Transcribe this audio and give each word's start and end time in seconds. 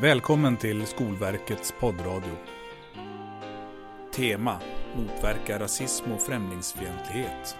Välkommen 0.00 0.56
till 0.56 0.86
Skolverkets 0.86 1.74
poddradio. 1.80 2.32
Tema 4.14 4.60
Motverka 4.96 5.58
rasism 5.58 6.12
och 6.12 6.20
främlingsfientlighet. 6.20 7.56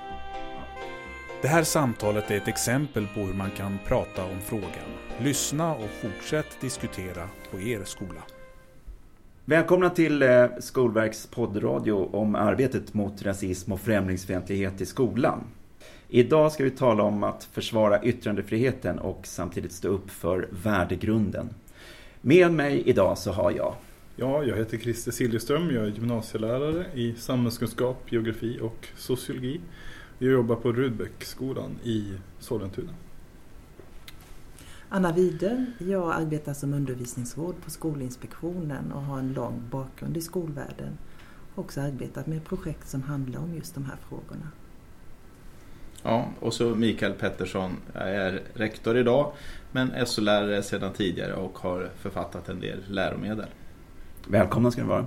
Det 1.42 1.48
här 1.48 1.62
samtalet 1.62 2.30
är 2.30 2.36
ett 2.36 2.48
exempel 2.48 3.06
på 3.14 3.20
hur 3.20 3.34
man 3.34 3.50
kan 3.50 3.78
prata 3.86 4.24
om 4.24 4.40
frågan. 4.44 4.90
Lyssna 5.20 5.74
och 5.74 5.90
fortsätt 6.02 6.60
diskutera 6.60 7.28
på 7.50 7.60
er 7.60 7.84
skola. 7.84 8.22
Välkomna 9.44 9.90
till 9.90 10.18
Skolverkets 10.18 10.66
Skolverks 10.66 11.26
poddradio 11.26 12.10
om 12.12 12.34
arbetet 12.34 12.94
mot 12.94 13.22
rasism 13.22 13.72
och 13.72 13.80
främlingsfientlighet 13.80 14.80
i 14.80 14.86
skolan. 14.86 15.44
Idag 16.08 16.52
ska 16.52 16.64
vi 16.64 16.70
tala 16.70 17.02
om 17.02 17.22
att 17.22 17.44
försvara 17.44 18.02
yttrandefriheten 18.02 18.98
och 18.98 19.20
samtidigt 19.26 19.72
stå 19.72 19.88
upp 19.88 20.10
för 20.10 20.48
värdegrunden. 20.50 21.48
Med 22.26 22.52
mig 22.52 22.82
idag 22.86 23.18
så 23.18 23.32
har 23.32 23.50
jag 23.50 23.74
Ja, 24.16 24.44
jag 24.44 24.56
heter 24.56 24.78
Christer 24.78 25.12
Siljeström. 25.12 25.70
Jag 25.70 25.84
är 25.84 25.90
gymnasielärare 25.90 26.86
i 26.94 27.14
samhällskunskap, 27.14 28.12
geografi 28.12 28.58
och 28.62 28.88
sociologi. 28.96 29.60
Jag 30.18 30.32
jobbar 30.32 30.56
på 30.56 30.72
Rudbecksskolan 30.72 31.70
i 31.82 32.12
Sollentuna. 32.38 32.92
Anna 34.88 35.12
Wide, 35.12 35.66
jag 35.78 36.12
arbetar 36.12 36.54
som 36.54 36.74
undervisningsråd 36.74 37.54
på 37.64 37.70
Skolinspektionen 37.70 38.92
och 38.92 39.02
har 39.02 39.18
en 39.18 39.32
lång 39.32 39.62
bakgrund 39.70 40.16
i 40.16 40.20
skolvärlden. 40.20 40.98
Också 41.54 41.80
arbetat 41.80 42.26
med 42.26 42.44
projekt 42.44 42.88
som 42.88 43.02
handlar 43.02 43.40
om 43.40 43.54
just 43.54 43.74
de 43.74 43.84
här 43.84 43.96
frågorna. 44.08 44.48
Ja, 46.06 46.28
och 46.40 46.54
så 46.54 46.74
Mikael 46.74 47.12
Pettersson. 47.12 47.76
Jag 47.94 48.10
är 48.10 48.42
rektor 48.54 48.96
idag 48.96 49.32
men 49.72 50.06
SO-lärare 50.06 50.62
sedan 50.62 50.92
tidigare 50.92 51.34
och 51.34 51.58
har 51.58 51.90
författat 51.96 52.48
en 52.48 52.60
del 52.60 52.78
läromedel. 52.88 53.46
Välkomna 54.28 54.70
ska 54.70 54.82
ni 54.82 54.88
vara. 54.88 55.06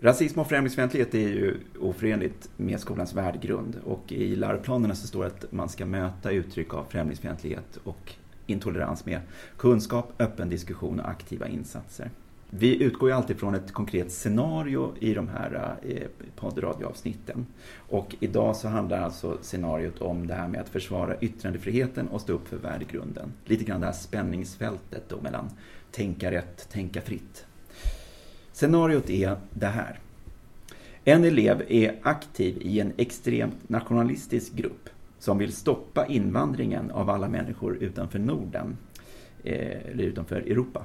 Rasism 0.00 0.40
och 0.40 0.48
främlingsfientlighet 0.48 1.14
är 1.14 1.28
ju 1.28 1.56
oförenligt 1.80 2.50
med 2.56 2.80
skolans 2.80 3.14
värdegrund 3.14 3.76
och 3.84 4.12
i 4.12 4.36
läroplanerna 4.36 4.94
så 4.94 5.06
står 5.06 5.20
det 5.20 5.26
att 5.26 5.52
man 5.52 5.68
ska 5.68 5.86
möta 5.86 6.30
uttryck 6.30 6.74
av 6.74 6.84
främlingsfientlighet 6.88 7.78
och 7.84 8.12
intolerans 8.46 9.06
med 9.06 9.20
kunskap, 9.56 10.12
öppen 10.18 10.48
diskussion 10.48 11.00
och 11.00 11.08
aktiva 11.08 11.48
insatser. 11.48 12.10
Vi 12.50 12.82
utgår 12.82 13.08
ju 13.08 13.16
alltid 13.16 13.38
från 13.38 13.54
ett 13.54 13.72
konkret 13.72 14.12
scenario 14.12 14.94
i 15.00 15.14
de 15.14 15.28
här 15.28 15.76
eh, 15.82 16.28
poddradioavsnitten. 16.36 17.46
Och 17.76 18.16
idag 18.20 18.56
så 18.56 18.68
handlar 18.68 19.00
alltså 19.00 19.38
scenariot 19.42 20.00
om 20.00 20.26
det 20.26 20.34
här 20.34 20.48
med 20.48 20.60
att 20.60 20.68
försvara 20.68 21.20
yttrandefriheten 21.20 22.08
och 22.08 22.20
stå 22.20 22.32
upp 22.32 22.48
för 22.48 22.56
värdegrunden. 22.56 23.32
Lite 23.44 23.64
grann 23.64 23.80
det 23.80 23.86
här 23.86 23.92
spänningsfältet 23.92 25.08
då 25.08 25.20
mellan 25.20 25.50
tänka 25.90 26.30
rätt, 26.30 26.68
tänka 26.70 27.00
fritt. 27.00 27.46
Scenariot 28.52 29.10
är 29.10 29.36
det 29.50 29.66
här. 29.66 29.98
En 31.04 31.24
elev 31.24 31.62
är 31.68 31.96
aktiv 32.02 32.58
i 32.60 32.80
en 32.80 32.92
extremt 32.96 33.68
nationalistisk 33.68 34.52
grupp 34.52 34.88
som 35.18 35.38
vill 35.38 35.52
stoppa 35.52 36.06
invandringen 36.06 36.90
av 36.90 37.10
alla 37.10 37.28
människor 37.28 37.76
utanför 37.76 38.18
Norden, 38.18 38.76
eh, 39.44 39.90
eller 39.90 40.04
utanför 40.04 40.36
Europa. 40.36 40.84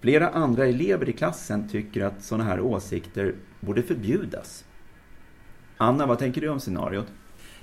Flera 0.00 0.28
andra 0.28 0.66
elever 0.66 1.08
i 1.08 1.12
klassen 1.12 1.68
tycker 1.68 2.04
att 2.04 2.22
sådana 2.22 2.44
här 2.44 2.60
åsikter 2.60 3.34
borde 3.60 3.82
förbjudas. 3.82 4.64
Anna, 5.76 6.06
vad 6.06 6.18
tänker 6.18 6.40
du 6.40 6.48
om 6.48 6.60
scenariot? 6.60 7.06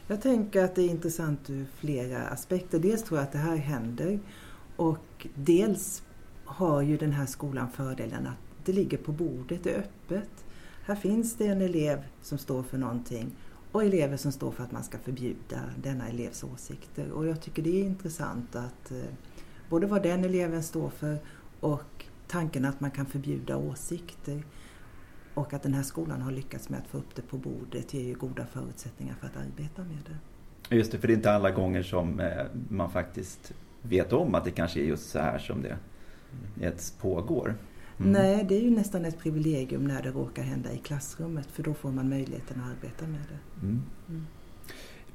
Jag 0.08 0.22
tänker 0.22 0.64
att 0.64 0.76
det 0.76 0.82
är 0.82 0.90
intressant 0.90 1.50
ur 1.50 1.66
flera 1.76 2.28
aspekter. 2.28 2.80
Dels 2.80 3.04
tror 3.04 3.20
jag 3.20 3.24
att 3.26 3.32
det 3.32 3.38
här 3.38 3.56
händer 3.56 4.20
och 4.76 5.28
dels 5.36 6.04
har 6.46 6.82
ju 6.82 6.98
den 6.98 7.12
här 7.12 7.26
skolan 7.26 7.70
fördelen 7.72 8.28
att 8.28 8.66
det 8.66 8.74
ligger 8.74 8.98
på 8.98 9.12
bordet, 9.12 9.64
det 9.64 9.72
är 9.74 9.80
öppet. 9.80 10.46
Här 10.86 10.96
finns 10.96 11.36
det 11.36 11.48
en 11.48 11.62
elev 11.62 12.04
som 12.22 12.38
står 12.38 12.64
för 12.64 12.78
någonting 12.78 13.32
och 13.72 13.84
elever 13.84 14.18
som 14.18 14.32
står 14.32 14.52
för 14.52 14.64
att 14.64 14.72
man 14.72 14.84
ska 14.84 14.98
förbjuda 14.98 15.62
denna 15.84 16.08
elevs 16.08 16.44
åsikter. 16.44 17.12
Och 17.12 17.28
jag 17.28 17.42
tycker 17.42 17.62
det 17.62 17.82
är 17.82 17.86
intressant 17.86 18.56
att 18.56 18.92
eh, 18.92 18.98
både 19.70 19.88
vad 19.88 20.04
den 20.04 20.24
eleven 20.24 20.64
står 20.64 20.90
för 20.90 21.18
och 21.66 22.06
tanken 22.28 22.66
att 22.66 22.80
man 22.80 22.92
kan 22.92 23.06
förbjuda 23.06 23.58
åsikter 23.58 24.44
och 25.34 25.54
att 25.54 25.64
den 25.64 25.74
här 25.74 25.84
skolan 25.84 26.22
har 26.22 26.32
lyckats 26.32 26.70
med 26.70 26.80
att 26.80 26.88
få 26.88 26.98
upp 26.98 27.16
det 27.16 27.22
på 27.22 27.38
bordet 27.38 27.94
ger 27.94 28.04
ju 28.04 28.14
goda 28.14 28.46
förutsättningar 28.46 29.16
för 29.20 29.28
att 29.28 29.38
arbeta 29.38 29.84
med 29.84 29.98
det. 30.06 30.76
Just 30.76 30.92
det, 30.92 30.98
för 30.98 31.08
det 31.08 31.14
är 31.14 31.16
inte 31.16 31.32
alla 31.32 31.52
gånger 31.52 31.84
som 31.84 32.20
eh, 32.20 32.46
man 32.70 32.92
faktiskt 32.92 33.54
vet 33.82 34.14
om 34.14 34.36
att 34.36 34.46
det 34.46 34.52
kanske 34.52 34.80
är 34.80 34.84
just 34.84 35.10
så 35.10 35.20
här 35.20 35.38
som 35.38 35.62
det 35.62 35.78
pågår. 37.02 37.56
Mm. 38.00 38.12
Nej, 38.12 38.46
det 38.50 38.56
är 38.56 38.62
ju 38.62 38.72
nästan 38.72 39.06
ett 39.06 39.20
privilegium 39.20 39.84
när 39.84 40.04
det 40.04 40.12
råkar 40.12 40.44
hända 40.44 40.74
i 40.74 40.78
klassrummet 40.78 41.48
för 41.52 41.64
då 41.64 41.74
får 41.74 41.92
man 41.92 42.10
möjligheten 42.10 42.62
att 42.62 42.72
arbeta 42.72 43.08
med 43.08 43.22
det. 43.30 43.66
Mm. 43.66 43.82
Mm. 44.10 44.26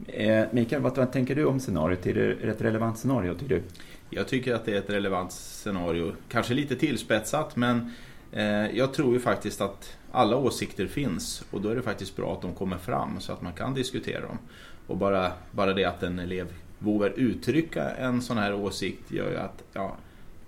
Eh, 0.06 0.46
Mikael, 0.52 0.82
vad, 0.82 0.96
vad, 0.96 1.12
tänker 1.12 1.34
du 1.34 1.44
om 1.44 1.60
scenariot? 1.60 2.06
Är 2.06 2.14
det 2.14 2.50
ett 2.50 2.60
relevant 2.60 2.98
scenario 2.98 3.34
tycker 3.34 3.54
du? 3.54 3.62
Jag 4.10 4.28
tycker 4.28 4.54
att 4.54 4.64
det 4.64 4.72
är 4.72 4.78
ett 4.78 4.90
relevant 4.90 5.32
scenario. 5.32 6.12
Kanske 6.28 6.54
lite 6.54 6.76
tillspetsat 6.76 7.56
men 7.56 7.92
eh, 8.32 8.76
jag 8.76 8.94
tror 8.94 9.14
ju 9.14 9.20
faktiskt 9.20 9.60
att 9.60 9.96
alla 10.12 10.36
åsikter 10.36 10.86
finns 10.86 11.44
och 11.50 11.60
då 11.60 11.68
är 11.68 11.76
det 11.76 11.82
faktiskt 11.82 12.16
bra 12.16 12.34
att 12.34 12.42
de 12.42 12.54
kommer 12.54 12.78
fram 12.78 13.20
så 13.20 13.32
att 13.32 13.42
man 13.42 13.52
kan 13.52 13.74
diskutera 13.74 14.20
dem. 14.20 14.38
Och 14.86 14.96
bara, 14.96 15.32
bara 15.50 15.74
det 15.74 15.84
att 15.84 16.02
en 16.02 16.18
elev 16.18 16.46
vågar 16.78 17.10
uttrycka 17.16 17.90
en 17.90 18.22
sån 18.22 18.38
här 18.38 18.54
åsikt 18.54 19.10
gör 19.10 19.30
ju 19.30 19.36
att 19.36 19.64
ja, 19.72 19.96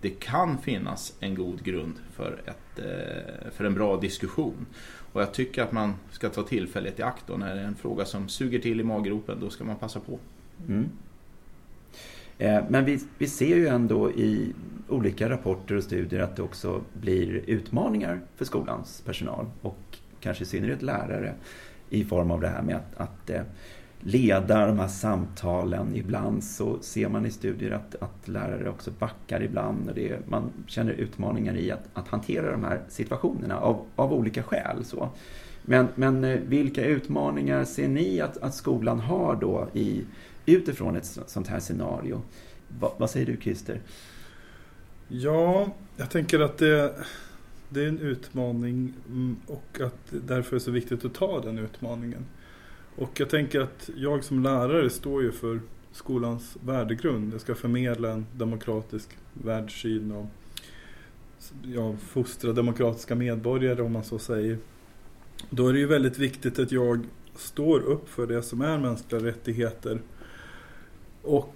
det 0.00 0.10
kan 0.10 0.58
finnas 0.58 1.16
en 1.20 1.34
god 1.34 1.64
grund 1.64 1.94
för, 2.12 2.42
ett, 2.46 2.78
eh, 2.78 3.50
för 3.52 3.64
en 3.64 3.74
bra 3.74 3.96
diskussion. 3.96 4.66
Och 5.12 5.20
jag 5.20 5.34
tycker 5.34 5.62
att 5.62 5.72
man 5.72 5.94
ska 6.10 6.28
ta 6.28 6.42
tillfället 6.42 6.98
i 6.98 7.02
akt 7.02 7.24
då 7.26 7.36
när 7.36 7.54
det 7.54 7.60
är 7.60 7.64
en 7.64 7.74
fråga 7.74 8.04
som 8.04 8.28
suger 8.28 8.58
till 8.58 8.80
i 8.80 8.84
maggropen, 8.84 9.40
då 9.40 9.50
ska 9.50 9.64
man 9.64 9.76
passa 9.76 10.00
på. 10.00 10.18
Mm. 10.68 10.88
Eh, 12.42 12.64
men 12.68 12.84
vi, 12.84 13.00
vi 13.18 13.26
ser 13.26 13.56
ju 13.56 13.66
ändå 13.66 14.10
i 14.10 14.52
olika 14.88 15.30
rapporter 15.30 15.76
och 15.76 15.82
studier 15.82 16.20
att 16.20 16.36
det 16.36 16.42
också 16.42 16.80
blir 16.92 17.42
utmaningar 17.46 18.20
för 18.36 18.44
skolans 18.44 19.02
personal 19.06 19.46
och 19.60 19.98
kanske 20.20 20.44
i 20.44 20.46
synnerhet 20.46 20.82
lärare 20.82 21.34
i 21.90 22.04
form 22.04 22.30
av 22.30 22.40
det 22.40 22.48
här 22.48 22.62
med 22.62 22.76
att, 22.76 23.00
att 23.00 23.30
eh, 23.30 23.42
leda 24.00 24.66
de 24.66 24.78
här 24.78 24.88
samtalen. 24.88 25.96
Ibland 25.96 26.44
så 26.44 26.78
ser 26.80 27.08
man 27.08 27.26
i 27.26 27.30
studier 27.30 27.70
att, 27.70 28.02
att 28.02 28.28
lärare 28.28 28.68
också 28.70 28.90
backar 28.98 29.42
ibland. 29.42 29.88
Och 29.88 29.94
det, 29.94 30.28
man 30.28 30.50
känner 30.66 30.92
utmaningar 30.92 31.56
i 31.56 31.70
att, 31.70 31.88
att 31.94 32.08
hantera 32.08 32.52
de 32.52 32.64
här 32.64 32.80
situationerna 32.88 33.58
av, 33.58 33.84
av 33.96 34.12
olika 34.12 34.42
skäl. 34.42 34.84
Så. 34.84 35.08
Men, 35.62 35.88
men 35.94 36.24
eh, 36.24 36.38
vilka 36.46 36.84
utmaningar 36.84 37.64
ser 37.64 37.88
ni 37.88 38.20
att, 38.20 38.36
att 38.36 38.54
skolan 38.54 39.00
har 39.00 39.36
då 39.36 39.68
i, 39.72 40.04
utifrån 40.46 40.96
ett 40.96 41.18
sånt 41.26 41.48
här 41.48 41.60
scenario? 41.60 42.22
Va, 42.68 42.94
vad 42.98 43.10
säger 43.10 43.26
du 43.26 43.36
Christer? 43.36 43.80
Ja, 45.08 45.74
jag 45.96 46.10
tänker 46.10 46.40
att 46.40 46.58
det, 46.58 46.94
det 47.68 47.84
är 47.84 47.88
en 47.88 47.98
utmaning 47.98 48.94
mm, 49.06 49.36
och 49.46 49.80
att 49.80 50.10
det 50.10 50.18
därför 50.18 50.56
är 50.56 50.60
så 50.60 50.70
viktigt 50.70 51.04
att 51.04 51.14
ta 51.14 51.40
den 51.40 51.58
utmaningen. 51.58 52.24
Och 52.96 53.20
jag 53.20 53.30
tänker 53.30 53.60
att 53.60 53.90
jag 53.96 54.24
som 54.24 54.42
lärare 54.42 54.90
står 54.90 55.22
ju 55.22 55.32
för 55.32 55.60
skolans 55.92 56.56
värdegrund. 56.64 57.34
Jag 57.34 57.40
ska 57.40 57.54
förmedla 57.54 58.10
en 58.10 58.26
demokratisk 58.36 59.08
världssyn 59.32 60.12
och 60.12 60.26
ja, 61.62 61.96
fostra 61.96 62.52
demokratiska 62.52 63.14
medborgare 63.14 63.82
om 63.82 63.92
man 63.92 64.04
så 64.04 64.18
säger. 64.18 64.58
Då 65.50 65.68
är 65.68 65.72
det 65.72 65.78
ju 65.78 65.86
väldigt 65.86 66.18
viktigt 66.18 66.58
att 66.58 66.72
jag 66.72 67.06
står 67.36 67.80
upp 67.80 68.08
för 68.08 68.26
det 68.26 68.42
som 68.42 68.60
är 68.60 68.78
mänskliga 68.78 69.24
rättigheter. 69.24 70.00
Och 71.22 71.54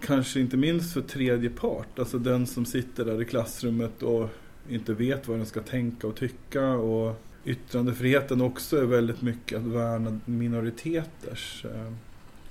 kanske 0.00 0.40
inte 0.40 0.56
minst 0.56 0.92
för 0.92 1.00
tredje 1.00 1.50
part, 1.50 1.98
alltså 1.98 2.18
den 2.18 2.46
som 2.46 2.64
sitter 2.64 3.04
där 3.04 3.22
i 3.22 3.24
klassrummet 3.24 4.02
och 4.02 4.28
inte 4.68 4.94
vet 4.94 5.28
vad 5.28 5.38
den 5.38 5.46
ska 5.46 5.60
tänka 5.60 6.06
och 6.06 6.16
tycka 6.16 6.70
och 6.70 7.22
yttrandefriheten 7.44 8.40
också 8.40 8.76
är 8.76 8.84
väldigt 8.84 9.22
mycket 9.22 9.58
att 9.58 9.64
värna 9.64 10.20
minoriteters 10.24 11.64
eh, 11.64 11.92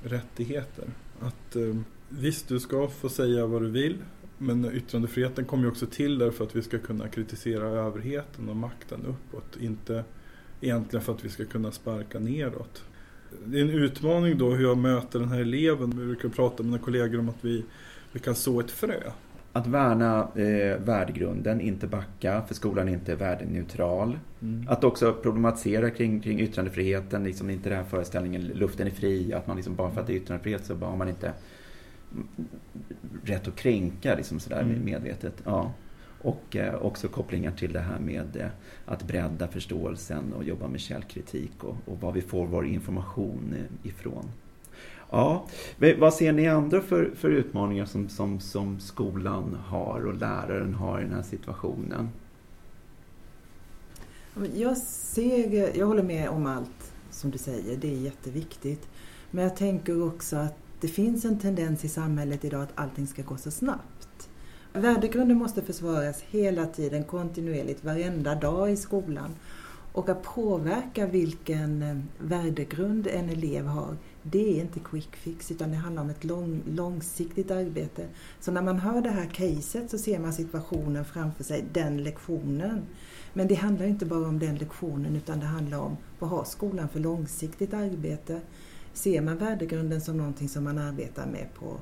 rättigheter. 0.04 0.86
Att 1.20 1.56
eh, 1.56 1.76
visst, 2.10 2.48
du 2.48 2.60
ska 2.60 2.88
få 2.88 3.10
säga 3.10 3.46
vad 3.46 3.62
du 3.62 3.70
vill, 3.70 3.98
men 4.38 4.72
yttrandefriheten 4.74 5.46
kommer 5.46 5.64
ju 5.64 5.70
också 5.70 5.86
till 5.86 6.18
därför 6.18 6.44
att 6.44 6.56
vi 6.56 6.62
ska 6.62 6.80
kunna 6.80 7.08
kritisera 7.08 7.68
överheten 7.68 8.50
och 8.50 8.56
makten 8.56 9.06
uppåt, 9.06 9.58
inte 9.62 10.04
egentligen 10.62 11.06
för 11.06 11.14
att 11.14 11.26
vi 11.26 11.30
ska 11.30 11.46
kunna 11.46 11.72
sparka 11.72 12.20
neråt. 12.20 12.84
Det 13.46 13.58
är 13.58 13.62
en 13.62 13.70
utmaning 13.70 14.38
då 14.38 14.50
hur 14.50 14.64
jag 14.64 14.78
möter 14.78 15.20
den 15.20 15.30
här 15.30 15.40
eleven. 15.40 15.90
Vi 15.90 16.06
brukar 16.06 16.30
prata 16.30 16.64
med 16.64 16.72
mina 16.72 16.84
kollegor 16.84 17.20
om 17.20 17.30
att 17.30 17.46
vi, 17.46 17.66
vi 18.12 18.20
kan 18.20 18.36
så 18.36 18.60
ett 18.60 18.72
frö 18.72 19.12
att 19.54 19.68
värna 19.68 20.28
eh, 20.36 20.78
värdegrunden, 20.78 21.62
inte 21.62 21.88
backa, 21.88 22.42
för 22.48 22.54
skolan 22.54 22.90
är 22.90 22.94
inte 22.94 23.16
värdeneutral. 23.16 24.20
Mm. 24.42 24.66
Att 24.70 24.84
också 24.84 25.14
problematisera 25.14 25.90
kring, 25.90 26.20
kring 26.20 26.40
yttrandefriheten, 26.40 27.24
liksom 27.24 27.50
inte 27.50 27.70
den 27.70 27.78
här 27.78 27.86
föreställningen 27.86 28.42
luften 28.42 28.88
är 28.88 28.92
fri, 28.92 29.34
att 29.34 29.48
man 29.48 29.56
liksom 29.56 29.76
bara 29.76 29.92
för 29.92 30.02
att 30.02 30.08
det 30.08 30.14
är 30.14 30.18
yttrandefrihet 30.18 30.66
så 30.66 30.76
har 30.76 30.98
man 30.98 31.10
inte 31.10 31.34
rätt 33.24 33.48
att 33.48 33.56
kränka 33.56 34.16
liksom 34.16 34.40
sådär 34.40 34.62
mm. 34.62 34.86
medvetet. 34.86 35.34
Ja. 35.46 35.74
Och 36.22 36.56
eh, 36.56 36.76
också 36.76 37.08
kopplingar 37.08 37.52
till 37.52 37.74
det 37.74 37.80
här 37.80 38.00
med 38.00 38.36
eh, 38.36 38.48
att 38.86 39.04
bredda 39.04 39.48
förståelsen 39.48 40.34
och 40.34 40.44
jobba 40.44 40.68
med 40.68 40.80
källkritik 40.80 41.64
och, 41.64 41.76
och 41.86 42.02
var 42.02 42.12
vi 42.12 42.22
får 42.22 42.48
vår 42.48 42.66
information 42.66 43.56
eh, 43.58 43.90
ifrån. 43.90 44.26
Ja, 45.12 45.48
vad 46.00 46.14
ser 46.14 46.32
ni 46.32 46.48
andra 46.48 46.82
för, 46.82 47.12
för 47.16 47.30
utmaningar 47.30 47.86
som, 47.86 48.10
som, 48.10 48.40
som 48.40 48.80
skolan 48.80 49.58
har 49.66 50.06
och 50.06 50.14
läraren 50.14 50.74
har 50.74 51.00
i 51.00 51.04
den 51.04 51.14
här 51.14 51.22
situationen? 51.22 52.10
Jag, 54.56 54.78
ser, 54.78 55.78
jag 55.78 55.86
håller 55.86 56.04
med 56.04 56.30
om 56.30 56.46
allt 56.46 56.94
som 57.12 57.32
du 57.32 57.38
säger, 57.38 57.78
det 57.78 57.94
är 57.94 57.98
jätteviktigt. 57.98 58.88
Men 59.32 59.44
jag 59.44 59.56
tänker 59.56 60.08
också 60.08 60.36
att 60.36 60.56
det 60.82 60.88
finns 60.88 61.26
en 61.26 61.40
tendens 61.40 61.86
i 61.86 61.90
samhället 61.90 62.46
idag 62.46 62.62
att 62.62 62.72
allting 62.76 63.08
ska 63.08 63.22
gå 63.22 63.38
så 63.38 63.52
snabbt. 63.52 63.99
Värdegrunden 64.80 65.38
måste 65.38 65.62
försvaras 65.62 66.24
hela 66.30 66.66
tiden, 66.66 67.04
kontinuerligt, 67.04 67.84
varenda 67.84 68.36
dag 68.36 68.72
i 68.72 68.76
skolan. 68.76 69.36
Och 69.94 70.10
att 70.10 70.24
påverka 70.24 71.06
vilken 71.06 71.82
eh, 71.82 71.98
värdegrund 72.18 73.08
en 73.08 73.30
elev 73.30 73.66
har, 73.66 73.98
det 74.24 74.58
är 74.58 74.62
inte 74.62 74.80
quick 74.80 75.16
fix 75.16 75.52
utan 75.52 75.72
det 75.72 75.78
handlar 75.78 76.04
om 76.04 76.10
ett 76.10 76.24
lång, 76.24 76.62
långsiktigt 76.68 77.52
arbete. 77.52 78.06
Så 78.40 78.52
när 78.52 78.62
man 78.62 78.80
hör 78.80 79.02
det 79.02 79.10
här 79.10 79.26
caset 79.26 79.92
så 79.92 79.98
ser 79.98 80.20
man 80.20 80.34
situationen 80.34 81.06
framför 81.06 81.44
sig, 81.44 81.66
den 81.74 82.04
lektionen. 82.04 82.82
Men 83.34 83.48
det 83.48 83.56
handlar 83.56 83.86
inte 83.86 84.06
bara 84.06 84.28
om 84.28 84.40
den 84.40 84.56
lektionen 84.56 85.16
utan 85.16 85.40
det 85.40 85.46
handlar 85.46 85.80
om 85.80 85.98
vad 86.20 86.30
har 86.30 86.44
skolan 86.44 86.90
för 86.90 87.00
långsiktigt 87.00 87.74
arbete? 87.74 88.42
Ser 88.94 89.22
man 89.22 89.38
värdegrunden 89.38 90.02
som 90.02 90.18
någonting 90.18 90.50
som 90.50 90.64
man 90.64 90.78
arbetar 90.78 91.26
med 91.26 91.48
på 91.60 91.80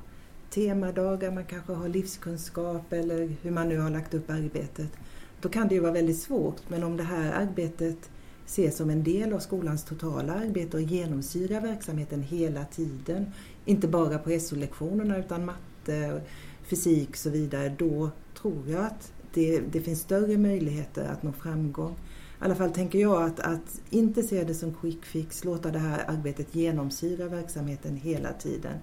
temadagar, 0.50 1.30
man 1.30 1.44
kanske 1.44 1.72
har 1.72 1.88
livskunskap 1.88 2.92
eller 2.92 3.36
hur 3.42 3.50
man 3.50 3.68
nu 3.68 3.78
har 3.78 3.90
lagt 3.90 4.14
upp 4.14 4.30
arbetet. 4.30 4.92
Då 5.40 5.48
kan 5.48 5.68
det 5.68 5.74
ju 5.74 5.80
vara 5.80 5.92
väldigt 5.92 6.20
svårt 6.20 6.62
men 6.68 6.82
om 6.82 6.96
det 6.96 7.02
här 7.02 7.32
arbetet 7.32 8.10
ses 8.46 8.76
som 8.76 8.90
en 8.90 9.04
del 9.04 9.32
av 9.32 9.38
skolans 9.38 9.84
totala 9.84 10.34
arbete 10.34 10.76
och 10.76 10.82
genomsyrar 10.82 11.60
verksamheten 11.60 12.22
hela 12.22 12.64
tiden, 12.64 13.26
inte 13.64 13.88
bara 13.88 14.18
på 14.18 14.40
SO-lektionerna 14.40 15.18
utan 15.18 15.44
matte, 15.44 16.20
fysik 16.62 17.10
och 17.10 17.16
så 17.16 17.30
vidare, 17.30 17.74
då 17.78 18.10
tror 18.42 18.68
jag 18.68 18.84
att 18.84 19.12
det, 19.34 19.60
det 19.60 19.80
finns 19.80 20.00
större 20.00 20.36
möjligheter 20.36 21.08
att 21.08 21.22
nå 21.22 21.32
framgång. 21.32 21.92
I 22.40 22.44
alla 22.44 22.54
fall 22.54 22.70
tänker 22.70 22.98
jag 22.98 23.22
att, 23.22 23.40
att 23.40 23.80
inte 23.90 24.22
se 24.22 24.44
det 24.44 24.54
som 24.54 24.74
quick 24.74 25.04
fix, 25.04 25.44
låta 25.44 25.70
det 25.70 25.78
här 25.78 26.04
arbetet 26.06 26.54
genomsyra 26.54 27.28
verksamheten 27.28 27.96
hela 27.96 28.32
tiden 28.32 28.74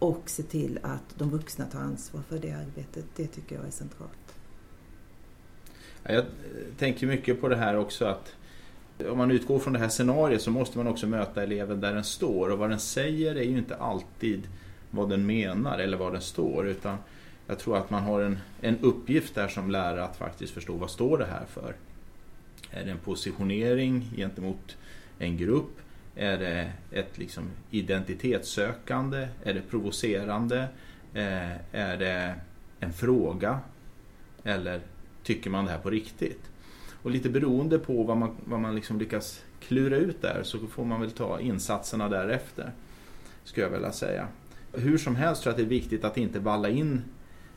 och 0.00 0.30
se 0.30 0.42
till 0.42 0.78
att 0.82 1.18
de 1.18 1.30
vuxna 1.30 1.64
tar 1.64 1.80
ansvar 1.80 2.22
för 2.28 2.38
det 2.38 2.52
arbetet. 2.52 3.04
Det 3.16 3.26
tycker 3.26 3.56
jag 3.56 3.66
är 3.66 3.70
centralt. 3.70 4.34
Jag 6.02 6.24
tänker 6.78 7.06
mycket 7.06 7.40
på 7.40 7.48
det 7.48 7.56
här 7.56 7.76
också 7.76 8.04
att 8.04 8.34
om 9.10 9.18
man 9.18 9.30
utgår 9.30 9.58
från 9.58 9.72
det 9.72 9.78
här 9.78 9.88
scenariot 9.88 10.42
så 10.42 10.50
måste 10.50 10.78
man 10.78 10.86
också 10.86 11.06
möta 11.06 11.42
eleven 11.42 11.80
där 11.80 11.94
den 11.94 12.04
står 12.04 12.50
och 12.50 12.58
vad 12.58 12.70
den 12.70 12.80
säger 12.80 13.34
är 13.34 13.42
ju 13.42 13.58
inte 13.58 13.76
alltid 13.76 14.48
vad 14.90 15.10
den 15.10 15.26
menar 15.26 15.78
eller 15.78 15.96
vad 15.96 16.12
den 16.12 16.22
står 16.22 16.68
utan 16.68 16.96
jag 17.46 17.58
tror 17.58 17.76
att 17.76 17.90
man 17.90 18.02
har 18.02 18.20
en, 18.20 18.38
en 18.60 18.78
uppgift 18.78 19.34
där 19.34 19.48
som 19.48 19.70
lärare 19.70 20.04
att 20.04 20.16
faktiskt 20.16 20.52
förstå 20.52 20.72
vad 20.72 20.90
står 20.90 21.18
det 21.18 21.26
här 21.26 21.44
för. 21.46 21.74
Är 22.70 22.84
det 22.84 22.90
en 22.90 22.98
positionering 22.98 24.10
gentemot 24.16 24.76
en 25.18 25.36
grupp? 25.36 25.80
Är 26.14 26.38
det 26.38 26.72
ett 26.90 27.18
liksom 27.18 27.50
identitetssökande? 27.70 29.28
Är 29.42 29.54
det 29.54 29.62
provocerande? 29.70 30.68
Eh, 31.14 31.52
är 31.72 31.96
det 31.96 32.34
en 32.80 32.92
fråga? 32.92 33.60
Eller 34.44 34.80
tycker 35.22 35.50
man 35.50 35.64
det 35.64 35.70
här 35.70 35.78
på 35.78 35.90
riktigt? 35.90 36.50
Och 37.02 37.10
lite 37.10 37.30
beroende 37.30 37.78
på 37.78 38.02
vad 38.02 38.16
man, 38.16 38.36
vad 38.44 38.60
man 38.60 38.74
liksom 38.74 38.98
lyckas 38.98 39.44
klura 39.60 39.96
ut 39.96 40.22
där 40.22 40.42
så 40.42 40.58
får 40.58 40.84
man 40.84 41.00
väl 41.00 41.10
ta 41.10 41.40
insatserna 41.40 42.08
därefter. 42.08 42.72
Skulle 43.44 43.66
jag 43.66 43.72
vilja 43.72 43.92
säga. 43.92 44.28
Hur 44.72 44.98
som 44.98 45.16
helst 45.16 45.42
tror 45.42 45.50
jag 45.50 45.52
att 45.52 45.68
det 45.68 45.74
är 45.74 45.80
viktigt 45.80 46.04
att 46.04 46.16
inte 46.16 46.38
valla 46.38 46.68
in 46.68 47.02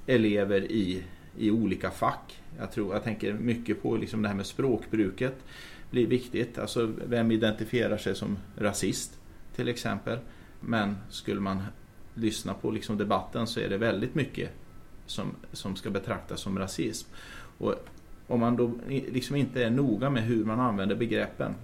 elever 0.07 0.71
i, 0.71 1.03
i 1.37 1.51
olika 1.51 1.91
fack. 1.91 2.41
Jag, 2.59 2.71
tror, 2.71 2.93
jag 2.93 3.03
tänker 3.03 3.33
mycket 3.33 3.83
på 3.83 3.97
liksom 3.97 4.21
det 4.21 4.27
här 4.27 4.35
med 4.35 4.45
språkbruket 4.45 5.35
blir 5.93 6.07
viktigt. 6.07 6.57
Alltså 6.57 6.91
vem 7.05 7.31
identifierar 7.31 7.97
sig 7.97 8.15
som 8.15 8.37
rasist 8.57 9.19
till 9.55 9.67
exempel. 9.67 10.19
Men 10.59 10.95
skulle 11.09 11.41
man 11.41 11.63
lyssna 12.13 12.53
på 12.53 12.71
liksom 12.71 12.97
debatten 12.97 13.47
så 13.47 13.59
är 13.59 13.69
det 13.69 13.77
väldigt 13.77 14.15
mycket 14.15 14.49
som, 15.05 15.35
som 15.51 15.75
ska 15.75 15.89
betraktas 15.89 16.41
som 16.41 16.59
rasism. 16.59 17.09
Och 17.57 17.75
om 18.27 18.39
man 18.39 18.55
då 18.55 18.71
liksom 18.87 19.35
inte 19.35 19.63
är 19.63 19.69
noga 19.69 20.09
med 20.09 20.23
hur 20.23 20.45
man 20.45 20.59
använder 20.59 20.95
begreppen 20.95 21.55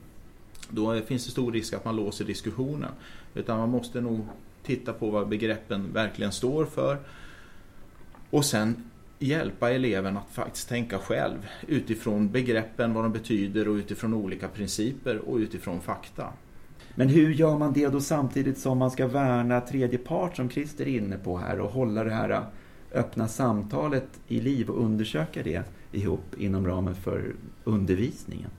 då 0.69 1.01
finns 1.01 1.25
det 1.25 1.31
stor 1.31 1.51
risk 1.51 1.73
att 1.73 1.85
man 1.85 1.95
låser 1.95 2.25
diskussionen. 2.25 2.91
Utan 3.33 3.59
man 3.59 3.69
måste 3.69 4.01
nog 4.01 4.27
titta 4.63 4.93
på 4.93 5.09
vad 5.09 5.27
begreppen 5.27 5.93
verkligen 5.93 6.31
står 6.31 6.65
för 6.65 6.97
och 8.29 8.45
sen 8.45 8.88
hjälpa 9.19 9.71
eleven 9.71 10.17
att 10.17 10.29
faktiskt 10.31 10.69
tänka 10.69 10.97
själv 10.97 11.47
utifrån 11.67 12.31
begreppen, 12.31 12.93
vad 12.93 13.03
de 13.03 13.13
betyder 13.13 13.67
och 13.67 13.73
utifrån 13.73 14.13
olika 14.13 14.47
principer 14.47 15.17
och 15.17 15.37
utifrån 15.37 15.81
fakta. 15.81 16.27
Men 16.95 17.09
hur 17.09 17.33
gör 17.33 17.57
man 17.57 17.73
det 17.73 17.87
då 17.87 18.01
samtidigt 18.01 18.57
som 18.57 18.77
man 18.77 18.91
ska 18.91 19.07
värna 19.07 19.61
tredje 19.61 19.97
part 19.97 20.35
som 20.35 20.49
Christer 20.49 20.87
är 20.87 20.97
inne 20.97 21.17
på 21.17 21.37
här 21.37 21.59
och 21.59 21.71
hålla 21.71 22.03
det 22.03 22.13
här 22.13 22.43
öppna 22.93 23.27
samtalet 23.27 24.07
i 24.27 24.41
liv 24.41 24.69
och 24.69 24.83
undersöka 24.83 25.43
det 25.43 25.63
ihop 25.91 26.35
inom 26.37 26.67
ramen 26.67 26.95
för 26.95 27.35
undervisningen? 27.63 28.49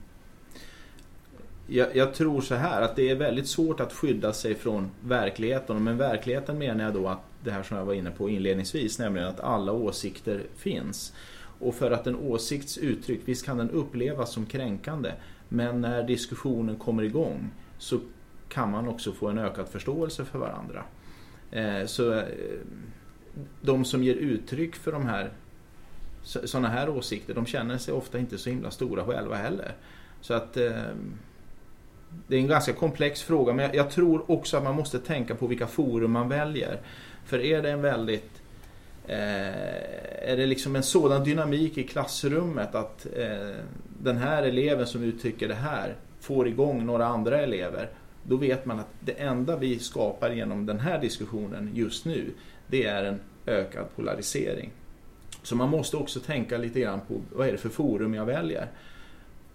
Jag, 1.73 1.95
jag, 1.95 2.13
tror 2.13 2.41
så 2.41 2.55
här 2.55 2.81
att 2.81 2.95
det 2.95 3.09
är 3.09 3.15
väldigt 3.15 3.47
svårt 3.47 3.79
att 3.79 3.93
skydda 3.93 4.33
sig 4.33 4.55
från 4.55 4.91
verkligheten. 5.01 5.83
Men 5.83 5.97
verkligheten 5.97 6.57
menar 6.57 6.83
jag 6.83 6.93
då 6.93 7.07
att 7.07 7.19
det 7.43 7.51
här 7.51 7.63
som 7.63 7.77
jag 7.77 7.85
var 7.85 7.93
inne 7.93 8.11
på 8.11 8.29
inledningsvis, 8.29 8.99
nämligen 8.99 9.27
att 9.27 9.39
alla 9.39 9.71
åsikter 9.71 10.43
finns. 10.55 11.13
Och 11.59 11.75
för 11.75 11.91
att 11.91 12.07
en 12.07 12.15
åsikts 12.15 12.77
uttryck, 12.77 13.21
visst 13.25 13.45
kan 13.45 13.57
den 13.57 13.69
upplevas 13.69 14.33
som 14.33 14.45
kränkande, 14.45 15.11
men 15.49 15.81
när 15.81 16.03
diskussionen 16.03 16.75
kommer 16.75 17.03
igång 17.03 17.51
så 17.77 17.99
kan 18.49 18.71
man 18.71 18.87
också 18.87 19.11
få 19.11 19.27
en 19.27 19.37
ökad 19.37 19.67
förståelse 19.67 20.25
för 20.25 20.39
varandra. 20.39 20.83
Eh, 21.51 21.85
så 21.85 22.13
eh, 22.13 22.25
de 23.61 23.85
som 23.85 24.03
ger 24.03 24.15
uttryck 24.15 24.75
för 24.75 24.91
de 24.91 25.05
här 25.05 25.31
sådana 26.23 26.67
här 26.67 26.89
åsikter, 26.89 27.33
de 27.33 27.45
känner 27.45 27.77
sig 27.77 27.93
ofta 27.93 28.19
inte 28.19 28.37
så 28.37 28.49
himla 28.49 28.71
stora 28.71 29.05
själva 29.05 29.35
heller. 29.35 29.75
Så 30.21 30.33
att 30.33 30.57
eh, 30.57 30.71
det 32.27 32.35
är 32.35 32.39
en 32.39 32.47
ganska 32.47 32.73
komplex 32.73 33.21
fråga 33.21 33.53
men 33.53 33.69
jag 33.73 33.89
tror 33.89 34.31
också 34.31 34.57
att 34.57 34.63
man 34.63 34.75
måste 34.75 34.99
tänka 34.99 35.35
på 35.35 35.47
vilka 35.47 35.67
forum 35.67 36.11
man 36.11 36.29
väljer. 36.29 36.79
För 37.25 37.39
är 37.39 37.61
det 37.61 37.71
en 37.71 37.81
väldigt 37.81 38.41
eh, 39.07 40.29
är 40.29 40.37
det 40.37 40.45
liksom 40.45 40.75
en 40.75 40.83
sådan 40.83 41.23
dynamik 41.23 41.77
i 41.77 41.83
klassrummet 41.83 42.75
att 42.75 43.07
eh, 43.17 43.55
den 44.03 44.17
här 44.17 44.43
eleven 44.43 44.87
som 44.87 45.03
uttrycker 45.03 45.47
det 45.47 45.53
här 45.53 45.95
får 46.19 46.47
igång 46.47 46.85
några 46.85 47.05
andra 47.05 47.41
elever. 47.41 47.89
Då 48.23 48.37
vet 48.37 48.65
man 48.65 48.79
att 48.79 48.89
det 48.99 49.11
enda 49.11 49.57
vi 49.57 49.79
skapar 49.79 50.29
genom 50.29 50.65
den 50.65 50.79
här 50.79 51.01
diskussionen 51.01 51.71
just 51.73 52.05
nu 52.05 52.33
det 52.67 52.85
är 52.85 53.03
en 53.03 53.19
ökad 53.45 53.85
polarisering. 53.95 54.71
Så 55.43 55.55
man 55.55 55.69
måste 55.69 55.97
också 55.97 56.19
tänka 56.19 56.57
lite 56.57 56.79
grann 56.79 56.99
på 57.07 57.21
vad 57.31 57.47
är 57.47 57.51
det 57.51 57.57
för 57.57 57.69
forum 57.69 58.13
jag 58.13 58.25
väljer. 58.25 58.67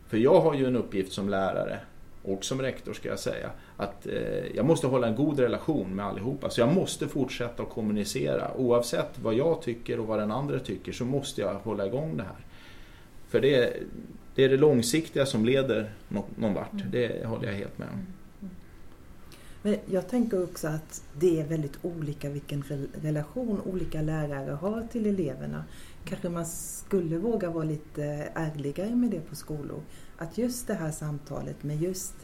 För 0.08 0.16
jag 0.16 0.40
har 0.40 0.54
ju 0.54 0.66
en 0.66 0.76
uppgift 0.76 1.12
som 1.12 1.28
lärare 1.28 1.78
och 2.26 2.44
som 2.44 2.62
rektor 2.62 2.92
ska 2.92 3.08
jag 3.08 3.18
säga, 3.18 3.50
att 3.76 4.06
eh, 4.06 4.46
jag 4.54 4.64
måste 4.64 4.86
hålla 4.86 5.06
en 5.06 5.16
god 5.16 5.40
relation 5.40 5.96
med 5.96 6.06
allihopa. 6.06 6.50
Så 6.50 6.60
jag 6.60 6.74
måste 6.74 7.08
fortsätta 7.08 7.62
att 7.62 7.70
kommunicera. 7.70 8.50
Oavsett 8.56 9.18
vad 9.22 9.34
jag 9.34 9.62
tycker 9.62 10.00
och 10.00 10.06
vad 10.06 10.18
den 10.18 10.30
andra 10.30 10.58
tycker 10.58 10.92
så 10.92 11.04
måste 11.04 11.40
jag 11.40 11.54
hålla 11.54 11.86
igång 11.86 12.16
det 12.16 12.22
här. 12.22 12.46
För 13.28 13.40
det 13.40 13.54
är 13.54 13.76
det, 14.34 14.44
är 14.44 14.48
det 14.48 14.56
långsiktiga 14.56 15.26
som 15.26 15.44
leder 15.44 15.90
någon 16.36 16.54
vart. 16.54 16.72
Mm. 16.72 16.90
Det 16.90 17.26
håller 17.26 17.46
jag 17.46 17.54
helt 17.54 17.78
med 17.78 17.88
om. 17.92 18.06
Men 19.66 19.76
jag 19.86 20.08
tänker 20.08 20.44
också 20.44 20.68
att 20.68 21.02
det 21.18 21.40
är 21.40 21.44
väldigt 21.44 21.78
olika 21.82 22.30
vilken 22.30 22.64
relation 23.02 23.60
olika 23.60 24.02
lärare 24.02 24.50
har 24.50 24.82
till 24.92 25.06
eleverna. 25.06 25.64
Kanske 26.04 26.28
man 26.28 26.46
skulle 26.46 27.18
våga 27.18 27.50
vara 27.50 27.64
lite 27.64 28.04
ärligare 28.34 28.96
med 28.96 29.10
det 29.10 29.20
på 29.20 29.34
skolor 29.36 29.80
att 30.16 30.38
just 30.38 30.66
det 30.66 30.74
här 30.74 30.90
samtalet 30.90 31.62
med 31.62 31.82
just 31.82 32.14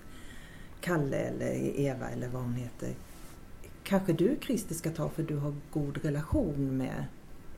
Kalle 0.80 1.16
eller 1.16 1.80
Eva 1.80 2.08
eller 2.08 2.28
vad 2.28 2.42
hon 2.42 2.54
heter 2.54 2.94
kanske 3.82 4.12
du 4.12 4.37
Christer 4.40 4.75
ska 4.75 4.90
ta 4.90 5.08
för 5.08 5.22
du 5.22 5.37
har 5.37 5.54
god 5.72 5.99
relation 6.04 6.76
med 6.76 7.04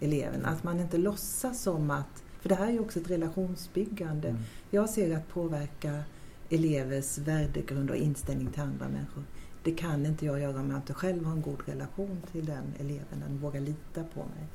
eleverna. 0.01 0.49
Att 0.49 0.65
man 0.65 0.81
inte 0.81 0.99
låtsas 0.99 1.63
som 1.63 1.91
att, 1.91 2.23
för 2.41 2.49
det 2.49 2.55
här 2.55 2.67
är 2.67 2.73
ju 2.73 2.81
också 2.81 3.01
ett 3.01 3.11
relationsbyggande. 3.11 4.29
Mm. 4.29 4.43
Jag 4.71 4.91
ser 4.91 5.17
att 5.17 5.29
påverka 5.29 6.03
elevers 6.51 7.19
värdegrund 7.19 7.91
och 7.91 7.97
inställning 7.97 8.47
till 8.47 8.63
andra 8.63 8.89
människor. 8.89 9.25
Det 9.65 9.73
kan 9.73 10.07
inte 10.07 10.27
jag 10.27 10.41
göra 10.41 10.61
om 10.61 10.71
jag 10.71 10.79
inte 10.79 10.95
själv 10.95 11.25
har 11.25 11.33
en 11.33 11.43
god 11.43 11.63
relation 11.67 12.23
till 12.33 12.47
den 12.47 12.65
eleven, 12.79 13.21
den 13.21 13.39
vågar 13.39 13.61
lita 13.61 14.05
på 14.05 14.21
mig. 14.21 14.47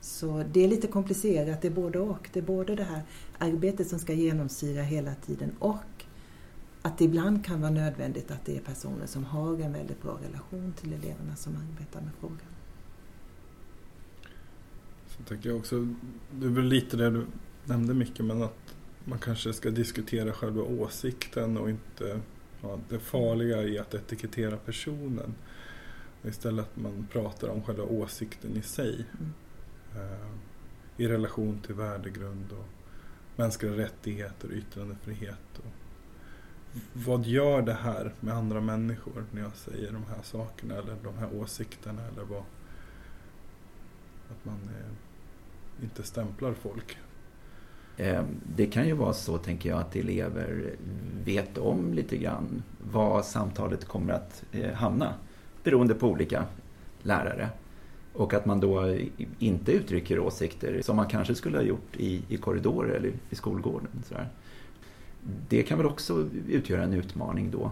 Så 0.00 0.44
det 0.52 0.64
är 0.64 0.68
lite 0.68 0.86
komplicerat, 0.86 1.62
det 1.62 1.68
är 1.68 1.72
både 1.72 1.98
och. 1.98 2.28
Det 2.32 2.40
är 2.40 2.44
både 2.44 2.74
det 2.74 2.84
här 2.84 3.02
arbetet 3.38 3.88
som 3.88 3.98
ska 3.98 4.12
genomsyra 4.12 4.82
hela 4.82 5.14
tiden 5.14 5.50
och 5.58 6.04
att 6.82 6.98
det 6.98 7.04
ibland 7.04 7.44
kan 7.44 7.60
vara 7.60 7.70
nödvändigt 7.70 8.30
att 8.30 8.44
det 8.44 8.56
är 8.56 8.60
personer 8.60 9.06
som 9.06 9.24
har 9.24 9.60
en 9.60 9.72
väldigt 9.72 10.02
bra 10.02 10.18
relation 10.28 10.74
till 10.80 10.92
eleverna 10.92 11.36
som 11.36 11.56
arbetar 11.56 12.00
med 12.00 12.10
frågan. 12.20 12.38
Så 15.06 15.22
tänker 15.22 15.48
jag 15.48 15.58
också, 15.58 15.88
det 16.30 16.46
är 16.46 16.50
väl 16.50 16.64
lite 16.64 16.96
det 16.96 17.10
du 17.10 17.26
nämnde 17.64 17.94
mycket, 17.94 18.24
men 18.24 18.42
att 18.42 18.74
man 19.04 19.18
kanske 19.18 19.52
ska 19.52 19.70
diskutera 19.70 20.32
själva 20.32 20.62
åsikten 20.62 21.56
och 21.56 21.70
inte 21.70 22.20
det 22.88 22.98
farliga 22.98 23.62
i 23.62 23.78
att 23.78 23.94
etikettera 23.94 24.56
personen. 24.56 25.34
Istället 26.24 26.64
att 26.64 26.76
man 26.76 27.08
pratar 27.12 27.48
om 27.48 27.62
själva 27.62 27.84
åsikten 27.84 28.56
i 28.56 28.62
sig. 28.62 29.06
Mm. 29.18 29.32
Eh, 29.96 30.28
I 30.96 31.08
relation 31.08 31.60
till 31.60 31.74
värdegrund 31.74 32.52
och 32.52 32.66
mänskliga 33.36 33.72
rättigheter 33.72 34.48
och 34.48 34.54
yttrandefrihet. 34.54 35.58
Och 35.58 35.72
vad 36.92 37.26
gör 37.26 37.62
det 37.62 37.74
här 37.74 38.12
med 38.20 38.34
andra 38.34 38.60
människor 38.60 39.24
när 39.32 39.42
jag 39.42 39.56
säger 39.56 39.92
de 39.92 40.04
här 40.04 40.22
sakerna 40.22 40.74
eller 40.74 40.96
de 41.04 41.18
här 41.18 41.34
åsikterna 41.34 42.02
eller 42.06 42.22
vad 42.22 42.42
att 44.30 44.44
man 44.44 44.70
eh, 44.78 45.84
inte 45.84 46.02
stämplar 46.02 46.54
folk. 46.54 46.98
Eh, 47.96 48.24
det 48.56 48.66
kan 48.66 48.86
ju 48.86 48.92
vara 48.92 49.12
så, 49.12 49.38
tänker 49.38 49.68
jag, 49.68 49.78
att 49.78 49.96
elever 49.96 50.76
vet 51.26 51.58
om 51.58 51.94
lite 51.94 52.16
grann 52.16 52.62
var 52.92 53.22
samtalet 53.22 53.84
kommer 53.84 54.12
att 54.12 54.44
eh, 54.52 54.72
hamna 54.72 55.14
beroende 55.64 55.94
på 55.94 56.08
olika 56.08 56.44
lärare. 57.02 57.48
Och 58.12 58.34
att 58.34 58.46
man 58.46 58.60
då 58.60 58.96
inte 59.38 59.72
uttrycker 59.72 60.18
åsikter 60.18 60.82
som 60.82 60.96
man 60.96 61.06
kanske 61.06 61.34
skulle 61.34 61.58
ha 61.58 61.64
gjort 61.64 61.96
i, 61.96 62.22
i 62.28 62.36
korridorer 62.36 62.94
eller 62.94 63.12
i 63.30 63.34
skolgården. 63.34 63.88
Sådär 64.08 64.28
det 65.48 65.62
kan 65.62 65.78
väl 65.78 65.86
också 65.86 66.28
utgöra 66.48 66.82
en 66.82 66.92
utmaning 66.92 67.50
då? 67.50 67.70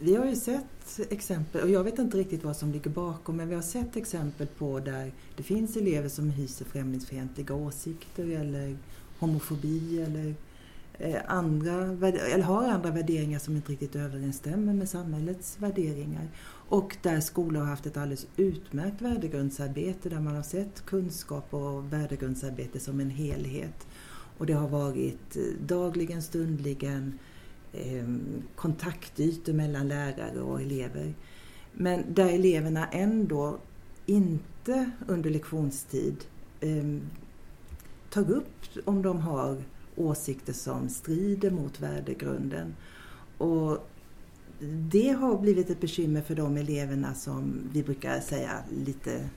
Vi 0.00 0.14
har 0.14 0.26
ju 0.26 0.36
sett 0.36 1.00
exempel, 1.10 1.62
och 1.62 1.70
jag 1.70 1.84
vet 1.84 1.98
inte 1.98 2.18
riktigt 2.18 2.44
vad 2.44 2.56
som 2.56 2.72
ligger 2.72 2.90
bakom, 2.90 3.36
men 3.36 3.48
vi 3.48 3.54
har 3.54 3.62
sett 3.62 3.96
exempel 3.96 4.46
på 4.46 4.80
där 4.80 5.12
det 5.36 5.42
finns 5.42 5.76
elever 5.76 6.08
som 6.08 6.30
hyser 6.30 6.64
främlingsfientliga 6.64 7.54
åsikter 7.54 8.26
eller 8.26 8.76
homofobi 9.18 10.02
eller, 10.02 10.34
eh, 10.98 11.20
andra, 11.26 11.72
eller 11.72 12.42
har 12.42 12.68
andra 12.68 12.90
värderingar 12.90 13.38
som 13.38 13.56
inte 13.56 13.72
riktigt 13.72 13.96
överensstämmer 13.96 14.72
med 14.72 14.88
samhällets 14.88 15.56
värderingar. 15.60 16.28
Och 16.68 16.96
där 17.02 17.20
skolor 17.20 17.60
har 17.60 17.68
haft 17.68 17.86
ett 17.86 17.96
alldeles 17.96 18.26
utmärkt 18.36 19.02
värdegrundsarbete 19.02 20.08
där 20.08 20.20
man 20.20 20.36
har 20.36 20.42
sett 20.42 20.86
kunskap 20.86 21.54
och 21.54 21.92
värdegrundsarbete 21.92 22.80
som 22.80 23.00
en 23.00 23.10
helhet. 23.10 23.86
Och 24.38 24.46
det 24.46 24.52
har 24.52 24.68
varit 24.68 25.36
eh, 25.36 25.42
dagligen, 25.66 26.22
stundligen 26.22 27.18
eh, 27.72 28.08
kontaktytor 28.56 29.52
mellan 29.52 29.88
lärare 29.88 30.40
och 30.40 30.60
elever. 30.60 31.14
Men 31.72 32.14
där 32.14 32.28
eleverna 32.28 32.86
ändå 32.86 33.58
inte 34.06 34.90
under 35.06 35.30
lektionstid 35.30 36.16
eh, 36.60 36.84
tar 38.10 38.30
upp 38.30 38.64
om 38.84 39.02
de 39.02 39.20
har 39.20 39.56
åsikter 39.96 40.52
som 40.52 40.88
strider 40.88 41.50
mot 41.50 41.80
värdegrunden. 41.80 42.74
Och 43.38 43.88
det 44.90 45.10
har 45.10 45.38
blivit 45.38 45.70
ett 45.70 45.80
bekymmer 45.80 46.22
för 46.22 46.34
de 46.34 46.56
eleverna 46.56 47.14
som 47.14 47.60
vi 47.72 47.82
brukar 47.82 48.20
säga 48.20 48.62
lite 48.84 49.28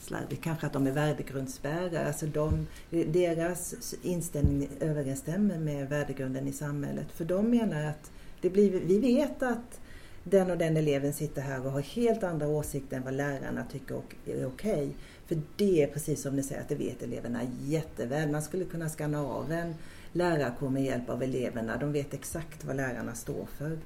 slarvigt 0.00 0.42
kanske 0.42 0.66
att 0.66 0.72
de 0.72 0.86
är 0.86 0.92
värdegrundsbärare. 0.92 2.06
Alltså 2.06 2.26
de, 2.26 2.66
deras 2.90 3.94
inställning 4.02 4.68
överensstämmer 4.80 5.58
med 5.58 5.88
värdegrunden 5.88 6.48
i 6.48 6.52
samhället. 6.52 7.06
För 7.12 7.24
de 7.24 7.50
menar 7.50 7.84
att 7.84 8.10
det 8.40 8.50
blir, 8.50 8.70
vi 8.70 8.98
vet 8.98 9.42
att 9.42 9.80
den 10.30 10.50
och 10.50 10.58
den 10.58 10.76
eleven 10.76 11.12
sitter 11.12 11.42
här 11.42 11.66
och 11.66 11.72
har 11.72 11.80
helt 11.80 12.22
andra 12.22 12.48
åsikter 12.48 12.96
än 12.96 13.02
vad 13.02 13.14
lärarna 13.14 13.64
tycker 13.72 13.94
är 13.94 14.00
okej. 14.24 14.46
Okay. 14.46 14.88
För 15.26 15.38
det 15.56 15.82
är 15.82 15.86
precis 15.86 16.22
som 16.22 16.36
ni 16.36 16.42
säger, 16.42 16.60
att 16.60 16.68
det 16.68 16.74
vet 16.74 17.02
eleverna 17.02 17.40
jätteväl. 17.60 18.30
Man 18.30 18.42
skulle 18.42 18.64
kunna 18.64 18.88
skanna 18.88 19.22
av 19.22 19.52
en 19.52 19.74
lärarkår 20.12 20.70
med 20.70 20.84
hjälp 20.84 21.10
av 21.10 21.22
eleverna. 21.22 21.76
De 21.76 21.92
vet 21.92 22.14
exakt 22.14 22.64
vad 22.64 22.76
lärarna 22.76 23.14
står 23.14 23.46
för. 23.58 23.78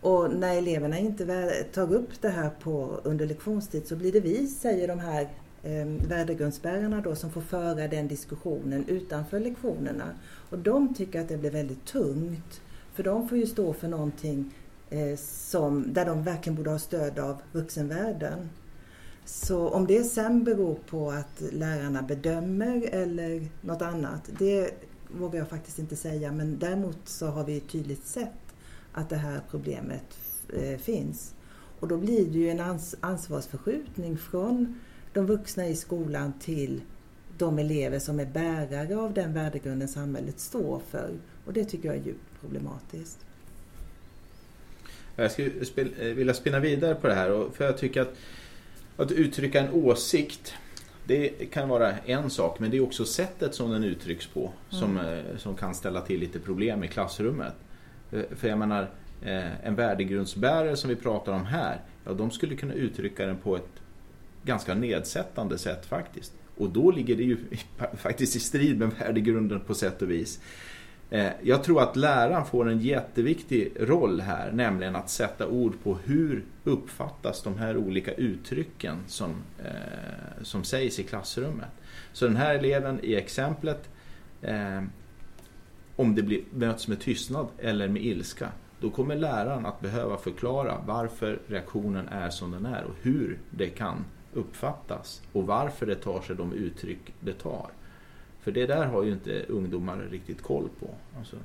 Och 0.00 0.34
när 0.34 0.56
eleverna 0.56 0.98
inte 0.98 1.50
tar 1.74 1.92
upp 1.92 2.20
det 2.20 2.28
här 2.28 2.50
på, 2.60 3.00
under 3.04 3.26
lektionstid 3.26 3.86
så 3.86 3.96
blir 3.96 4.12
det 4.12 4.20
vi, 4.20 4.46
säger 4.46 4.88
de 4.88 4.98
här 4.98 5.28
eh, 5.62 5.86
värdegrundsbärarna 6.08 7.00
då, 7.00 7.14
som 7.14 7.30
får 7.30 7.40
föra 7.40 7.88
den 7.88 8.08
diskussionen 8.08 8.84
utanför 8.88 9.40
lektionerna. 9.40 10.10
Och 10.50 10.58
de 10.58 10.94
tycker 10.94 11.20
att 11.20 11.28
det 11.28 11.36
blir 11.36 11.50
väldigt 11.50 11.84
tungt. 11.84 12.60
För 12.94 13.02
de 13.02 13.28
får 13.28 13.38
ju 13.38 13.46
stå 13.46 13.72
för 13.72 13.88
någonting 13.88 14.54
Eh, 14.94 15.16
som, 15.16 15.92
där 15.92 16.06
de 16.06 16.22
verkligen 16.22 16.56
borde 16.56 16.70
ha 16.70 16.78
stöd 16.78 17.18
av 17.18 17.42
vuxenvärlden. 17.52 18.50
Så 19.24 19.68
om 19.68 19.86
det 19.86 20.04
sen 20.04 20.44
beror 20.44 20.74
på 20.74 21.10
att 21.10 21.42
lärarna 21.52 22.02
bedömer 22.02 22.88
eller 22.92 23.48
något 23.60 23.82
annat, 23.82 24.30
det 24.38 24.70
vågar 25.18 25.38
jag 25.38 25.48
faktiskt 25.48 25.78
inte 25.78 25.96
säga. 25.96 26.32
Men 26.32 26.58
däremot 26.58 26.98
så 27.04 27.26
har 27.26 27.44
vi 27.44 27.60
tydligt 27.60 28.06
sett 28.06 28.54
att 28.92 29.08
det 29.08 29.16
här 29.16 29.40
problemet 29.50 30.18
eh, 30.52 30.78
finns. 30.78 31.34
Och 31.80 31.88
då 31.88 31.96
blir 31.96 32.26
det 32.26 32.38
ju 32.38 32.50
en 32.50 32.60
ans 32.60 32.94
ansvarsförskjutning 33.00 34.18
från 34.18 34.80
de 35.12 35.26
vuxna 35.26 35.66
i 35.66 35.76
skolan 35.76 36.32
till 36.40 36.82
de 37.38 37.58
elever 37.58 37.98
som 37.98 38.20
är 38.20 38.26
bärare 38.26 38.96
av 38.96 39.14
den 39.14 39.32
värdegrunden 39.32 39.88
samhället 39.88 40.40
står 40.40 40.80
för. 40.90 41.10
Och 41.44 41.52
det 41.52 41.64
tycker 41.64 41.88
jag 41.88 41.96
är 41.96 42.04
djupt 42.04 42.40
problematiskt. 42.40 43.18
Jag 45.16 45.30
skulle 45.30 46.12
vilja 46.14 46.34
spinna 46.34 46.60
vidare 46.60 46.94
på 46.94 47.06
det 47.06 47.14
här, 47.14 47.50
för 47.54 47.64
jag 47.64 47.78
tycker 47.78 48.02
att, 48.02 48.14
att 48.96 49.12
uttrycka 49.12 49.60
en 49.60 49.72
åsikt 49.72 50.54
det 51.06 51.28
kan 51.28 51.68
vara 51.68 51.92
en 51.98 52.30
sak, 52.30 52.58
men 52.58 52.70
det 52.70 52.76
är 52.76 52.80
också 52.80 53.04
sättet 53.04 53.54
som 53.54 53.70
den 53.70 53.84
uttrycks 53.84 54.26
på 54.26 54.52
som, 54.70 54.98
mm. 54.98 55.18
Eh, 55.18 55.36
som 55.36 55.56
kan 55.56 55.74
ställa 55.74 56.00
till 56.00 56.20
lite 56.20 56.38
problem 56.38 56.84
i 56.84 56.88
klassrummet. 56.88 57.54
Eh, 58.12 58.22
för 58.36 58.48
jag 58.48 58.58
menar, 58.58 58.90
eh, 59.22 59.66
en 59.66 59.74
värdegrundsbärare 59.74 60.76
som 60.76 60.90
vi 60.90 60.96
pratar 60.96 61.32
om 61.32 61.46
här, 61.46 61.80
ja 62.04 62.12
de 62.12 62.30
skulle 62.30 62.56
kunna 62.56 62.74
uttrycka 62.74 63.26
den 63.26 63.36
på 63.36 63.56
ett 63.56 63.82
ganska 64.42 64.74
nedsättande 64.74 65.58
sätt 65.58 65.86
faktiskt. 65.86 66.32
Och 66.56 66.70
då 66.70 66.90
ligger 66.90 67.16
det 67.16 67.22
ju 67.22 67.36
faktiskt 67.96 68.36
i 68.36 68.40
strid 68.40 68.78
med 68.78 68.90
värdegrunden 68.98 69.60
på 69.60 69.74
sätt 69.74 70.02
och 70.02 70.10
vis. 70.10 70.40
Eh, 71.14 71.32
jag 71.42 71.64
tror 71.64 71.82
att 71.82 71.96
läraren 71.96 72.44
får 72.44 72.68
en 72.68 72.78
jätteviktig 72.78 73.72
roll 73.80 74.20
här, 74.20 74.52
nämligen 74.52 74.96
att 74.96 75.10
sätta 75.10 75.48
ord 75.48 75.74
på 75.82 75.98
hur 76.04 76.44
uppfattas 76.64 77.42
de 77.42 77.58
här 77.58 77.76
olika 77.76 78.12
uttrycken 78.12 78.96
som, 79.06 79.30
eh, 79.64 80.42
som 80.42 80.64
sägs 80.64 80.98
i 80.98 81.02
klassrummet. 81.02 81.68
Så 82.12 82.24
den 82.24 82.36
här 82.36 82.54
eleven 82.54 83.00
i 83.02 83.14
exemplet 83.14 83.88
eh, 84.42 84.82
om 85.96 86.14
det 86.14 86.22
blir, 86.22 86.42
möts 86.50 86.88
med 86.88 87.00
tystnad 87.00 87.46
eller 87.58 87.88
med 87.88 88.02
ilska, 88.02 88.48
då 88.80 88.90
kommer 88.90 89.16
läraren 89.16 89.66
att 89.66 89.80
behöva 89.80 90.16
förklara 90.16 90.78
varför 90.86 91.38
reaktionen 91.46 92.08
är 92.08 92.30
som 92.30 92.50
den 92.50 92.66
är 92.66 92.84
och 92.84 92.94
hur 93.02 93.38
det 93.50 93.68
kan 93.68 94.04
uppfattas 94.32 95.22
och 95.32 95.46
varför 95.46 95.86
det 95.86 95.94
tar 95.94 96.20
sig 96.20 96.36
de 96.36 96.52
uttryck 96.52 97.14
det 97.20 97.32
tar. 97.32 97.70
För 98.44 98.52
det 98.52 98.66
där 98.66 98.86
har 98.86 99.02
ju 99.02 99.12
inte 99.12 99.44
ungdomar 99.48 100.08
riktigt 100.10 100.42
koll 100.42 100.68
på. 100.80 100.90
Alltså. 101.18 101.36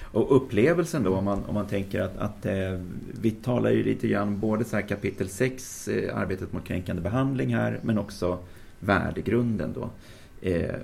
Och 0.00 0.36
upplevelsen 0.36 1.02
då, 1.02 1.14
om 1.14 1.24
man, 1.24 1.44
om 1.44 1.54
man 1.54 1.66
tänker 1.66 2.00
att, 2.00 2.16
att 2.16 2.46
eh, 2.46 2.80
vi 3.20 3.30
talar 3.30 3.70
ju 3.70 3.82
lite 3.82 4.08
grann 4.08 4.40
både 4.40 4.64
så 4.64 4.76
här 4.76 4.88
kapitel 4.88 5.28
6, 5.28 5.88
eh, 5.88 6.18
arbetet 6.18 6.52
mot 6.52 6.64
kränkande 6.64 7.02
behandling 7.02 7.54
här, 7.54 7.80
men 7.82 7.98
också 7.98 8.38
värdegrunden 8.80 9.72
då. 9.72 9.90
Eh, 10.48 10.74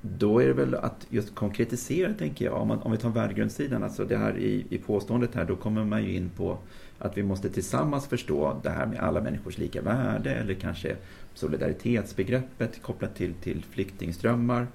då 0.00 0.42
är 0.42 0.46
det 0.46 0.52
väl 0.52 0.74
att 0.74 1.06
just 1.10 1.34
konkretisera, 1.34 2.14
tänker 2.14 2.44
jag. 2.44 2.54
Om, 2.54 2.68
man, 2.68 2.78
om 2.78 2.92
vi 2.92 2.98
tar 2.98 3.10
värdegrundssidan, 3.10 3.82
alltså 3.82 4.04
det 4.04 4.16
här 4.16 4.38
i, 4.38 4.66
i 4.70 4.78
påståendet 4.78 5.34
här, 5.34 5.44
då 5.44 5.56
kommer 5.56 5.84
man 5.84 6.04
ju 6.04 6.14
in 6.14 6.30
på 6.36 6.58
att 6.98 7.18
vi 7.18 7.22
måste 7.22 7.50
tillsammans 7.50 8.06
förstå 8.06 8.60
det 8.62 8.70
här 8.70 8.86
med 8.86 9.00
alla 9.00 9.20
människors 9.20 9.58
lika 9.58 9.82
värde 9.82 10.34
eller 10.34 10.54
kanske 10.54 10.96
solidaritetsbegreppet 11.34 12.82
kopplat 12.82 13.14
till, 13.14 13.34
till 13.34 13.64
flyktingströmmar. 13.70 14.66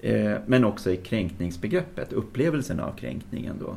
Eh, 0.00 0.36
men 0.46 0.64
också 0.64 0.90
i 0.90 0.96
kränkningsbegreppet, 0.96 2.12
upplevelsen 2.12 2.80
av 2.80 2.92
kränkningen 2.96 3.56
då. 3.60 3.76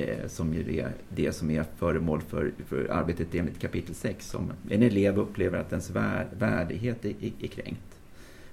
Eh, 0.00 0.26
som 0.26 0.54
ju 0.54 0.78
är 0.78 0.92
det 1.08 1.32
som 1.32 1.50
är 1.50 1.64
föremål 1.76 2.20
för, 2.20 2.52
för 2.68 2.90
arbetet 2.90 3.34
enligt 3.34 3.58
kapitel 3.58 3.94
6. 3.94 4.34
Om 4.34 4.52
en 4.70 4.82
elev 4.82 5.18
upplever 5.18 5.58
att 5.58 5.72
ens 5.72 5.90
värdighet 6.38 7.04
är, 7.04 7.08
är, 7.08 7.32
är 7.40 7.46
kränkt. 7.46 7.95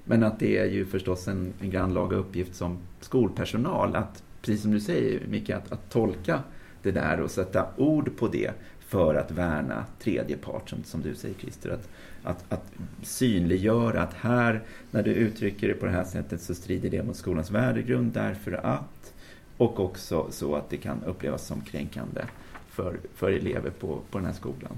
Men 0.05 0.23
att 0.23 0.39
det 0.39 0.57
är 0.57 0.65
ju 0.65 0.85
förstås 0.85 1.27
en, 1.27 1.53
en 1.59 1.69
grannlaga 1.69 2.17
uppgift 2.17 2.55
som 2.55 2.77
skolpersonal 2.99 3.95
att, 3.95 4.23
precis 4.41 4.61
som 4.61 4.71
du 4.71 4.79
säger 4.79 5.27
Micke, 5.27 5.49
att, 5.49 5.71
att 5.71 5.89
tolka 5.89 6.43
det 6.81 6.91
där 6.91 7.19
och 7.19 7.31
sätta 7.31 7.67
ord 7.77 8.17
på 8.17 8.27
det 8.27 8.51
för 8.79 9.15
att 9.15 9.31
värna 9.31 9.85
tredje 9.99 10.37
part, 10.37 10.69
som, 10.69 10.83
som 10.83 11.01
du 11.01 11.15
säger 11.15 11.35
Christer. 11.35 11.69
Att, 11.69 11.89
att, 12.23 12.53
att 12.53 12.71
synliggöra 13.01 14.01
att 14.01 14.13
här, 14.13 14.61
när 14.91 15.03
du 15.03 15.11
uttrycker 15.11 15.67
det 15.67 15.73
på 15.73 15.85
det 15.85 15.91
här 15.91 16.03
sättet 16.03 16.41
så 16.41 16.55
strider 16.55 16.89
det 16.89 17.03
mot 17.03 17.15
skolans 17.15 17.51
värdegrund 17.51 18.13
därför 18.13 18.51
att 18.51 19.13
och 19.57 19.79
också 19.79 20.27
så 20.29 20.55
att 20.55 20.69
det 20.69 20.77
kan 20.77 21.03
upplevas 21.03 21.47
som 21.47 21.61
kränkande 21.61 22.21
för, 22.69 22.97
för 23.15 23.31
elever 23.31 23.69
på, 23.69 23.99
på 24.11 24.17
den 24.17 24.25
här 24.25 24.33
skolan. 24.33 24.77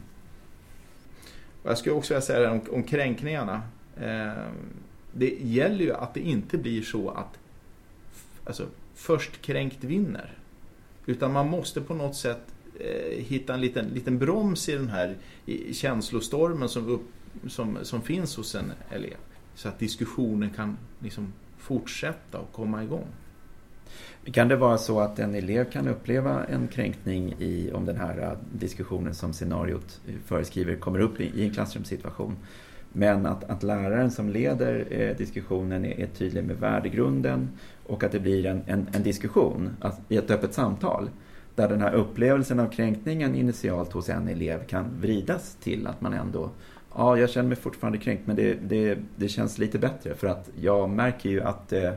Jag 1.63 1.77
skulle 1.77 1.95
också 1.95 2.13
vilja 2.13 2.21
säga 2.21 2.39
det 2.39 2.49
om, 2.49 2.61
om 2.71 2.83
kränkningarna. 2.83 3.61
Eh, 4.01 4.31
det 5.17 5.37
gäller 5.41 5.85
ju 5.85 5.93
att 5.93 6.13
det 6.13 6.19
inte 6.19 6.57
blir 6.57 6.81
så 6.81 7.09
att 7.09 7.39
alltså, 8.45 8.67
först 8.95 9.41
kränkt 9.41 9.83
vinner. 9.83 10.37
Utan 11.05 11.33
man 11.33 11.49
måste 11.49 11.81
på 11.81 11.93
något 11.93 12.15
sätt 12.15 12.41
eh, 12.79 13.23
hitta 13.23 13.53
en 13.53 13.61
liten, 13.61 13.85
liten 13.85 14.19
broms 14.19 14.69
i 14.69 14.71
den 14.71 14.89
här 14.89 15.15
i 15.45 15.73
känslostormen 15.73 16.69
som, 16.69 16.89
upp, 16.89 17.05
som, 17.47 17.77
som 17.81 18.01
finns 18.01 18.37
hos 18.37 18.55
en 18.55 18.71
elev. 18.89 19.17
Så 19.55 19.67
att 19.67 19.79
diskussionen 19.79 20.49
kan 20.49 20.77
liksom 20.99 21.33
fortsätta 21.57 22.39
och 22.39 22.51
komma 22.51 22.83
igång. 22.83 23.07
Kan 24.31 24.47
det 24.47 24.55
vara 24.55 24.77
så 24.77 24.99
att 24.99 25.19
en 25.19 25.35
elev 25.35 25.71
kan 25.71 25.87
uppleva 25.87 26.45
en 26.45 26.67
kränkning 26.67 27.35
i, 27.39 27.71
om 27.73 27.85
den 27.85 27.97
här 27.97 28.21
eh, 28.21 28.37
diskussionen 28.59 29.15
som 29.15 29.33
scenariot 29.33 30.01
föreskriver 30.25 30.75
kommer 30.75 30.99
upp 30.99 31.21
i, 31.21 31.43
en 31.43 31.53
klassrumssituation? 31.53 32.35
Men 32.97 33.25
att, 33.25 33.43
att 33.43 33.63
läraren 33.63 34.11
som 34.11 34.29
leder 34.29 34.87
eh, 34.89 35.17
diskussionen 35.17 35.85
är, 35.85 35.99
är, 35.99 36.07
tydlig 36.07 36.43
med 36.43 36.55
värdegrunden 36.55 37.49
och 37.85 38.03
att 38.03 38.11
det 38.11 38.19
blir 38.19 38.45
en, 38.45 38.61
en, 38.65 38.87
en 38.93 39.03
diskussion 39.03 39.69
att, 39.81 39.99
i 40.09 40.17
ett 40.17 40.31
öppet 40.31 40.53
samtal 40.53 41.09
där 41.55 41.69
den 41.69 41.81
här 41.81 41.93
upplevelsen 41.93 42.59
av 42.59 42.67
kränkningen 42.67 43.35
initialt 43.35 43.91
hos 43.91 44.09
en 44.09 44.27
elev 44.27 44.67
kan 44.67 44.85
vridas 45.01 45.55
till 45.55 45.87
att 45.87 46.01
man 46.01 46.13
ändå 46.13 46.49
Ja, 46.97 47.17
jag 47.17 47.29
känner 47.29 47.49
mig 47.49 47.57
fortfarande 47.57 47.97
kränkt 47.97 48.27
men 48.27 48.35
det, 48.35 48.53
det, 48.53 48.97
det 49.15 49.27
känns 49.27 49.57
lite 49.57 49.79
bättre 49.79 50.15
för 50.15 50.27
att 50.27 50.49
jag 50.61 50.89
märker 50.89 51.29
ju 51.29 51.41
att 51.41 51.73
eh, 51.73 51.91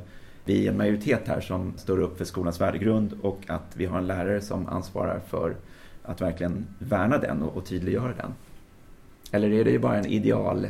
vi 0.44 0.66
är 0.66 0.70
en 0.70 0.76
majoritet 0.76 1.28
här 1.28 1.40
som 1.40 1.72
står 1.76 2.00
upp 2.00 2.18
för 2.18 2.24
skolans 2.24 2.60
värdegrund 2.60 3.18
och 3.22 3.40
att 3.46 3.76
vi 3.76 3.86
har 3.86 3.98
en 3.98 4.06
lärare 4.06 4.40
som 4.40 4.66
ansvarar 4.66 5.20
för 5.28 5.56
att 6.02 6.20
verkligen 6.20 6.66
värna 6.78 7.18
den 7.18 7.42
och, 7.42 7.56
och 7.56 7.66
tydliggöra 7.66 8.12
den. 8.16 8.34
Eller 9.32 9.50
är 9.50 9.64
det 9.64 9.70
ju 9.70 9.78
bara 9.78 9.96
en 9.96 10.06
ideal, 10.06 10.66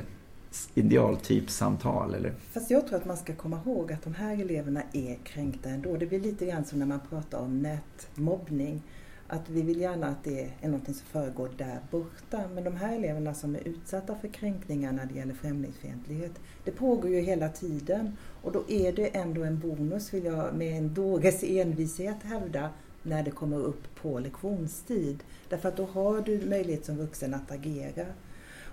idealtypsamtal? 0.74 2.14
Eller? 2.14 2.34
Fast 2.52 2.70
jag 2.70 2.86
tror 2.86 2.96
att 2.96 3.06
man 3.06 3.16
ska 3.16 3.34
komma 3.34 3.60
ihåg 3.66 3.92
att 3.92 4.02
de 4.02 4.14
här 4.14 4.40
eleverna 4.40 4.82
är 4.92 5.14
kränkta 5.24 5.68
ändå. 5.68 5.96
Det 5.96 6.06
blir 6.06 6.20
lite 6.20 6.46
grann 6.46 6.64
som 6.64 6.78
när 6.78 6.86
man 6.86 7.00
pratar 7.10 7.38
om 7.38 7.62
nätmobbning 7.62 8.82
att 9.28 9.48
vi 9.48 9.62
vill 9.62 9.80
gärna 9.80 10.06
att 10.06 10.24
det 10.24 10.50
är 10.60 10.68
något 10.68 10.84
som 10.84 10.94
föregår 10.94 11.50
där 11.56 11.78
borta. 11.90 12.40
Men 12.54 12.64
de 12.64 12.76
här 12.76 12.96
eleverna 12.96 13.34
som 13.34 13.54
är 13.54 13.68
utsatta 13.68 14.14
för 14.14 14.28
kränkningar 14.28 14.92
när 14.92 15.06
det 15.06 15.14
gäller 15.14 15.34
främlingsfientlighet, 15.34 16.32
det 16.64 16.70
pågår 16.70 17.10
ju 17.10 17.20
hela 17.20 17.48
tiden. 17.48 18.16
Och 18.42 18.52
då 18.52 18.64
är 18.68 18.92
det 18.92 19.06
ändå 19.06 19.44
en 19.44 19.58
bonus, 19.58 20.14
vill 20.14 20.24
jag 20.24 20.54
med 20.54 20.78
en 20.78 20.94
dåres 20.94 21.42
envishet 21.42 22.22
hävda, 22.22 22.70
när 23.02 23.22
det 23.22 23.30
kommer 23.30 23.58
upp 23.58 23.94
på 24.02 24.18
lektionstid. 24.18 25.24
Därför 25.48 25.68
att 25.68 25.76
då 25.76 25.84
har 25.86 26.20
du 26.20 26.46
möjlighet 26.46 26.84
som 26.84 26.96
vuxen 26.96 27.34
att 27.34 27.50
agera. 27.50 28.06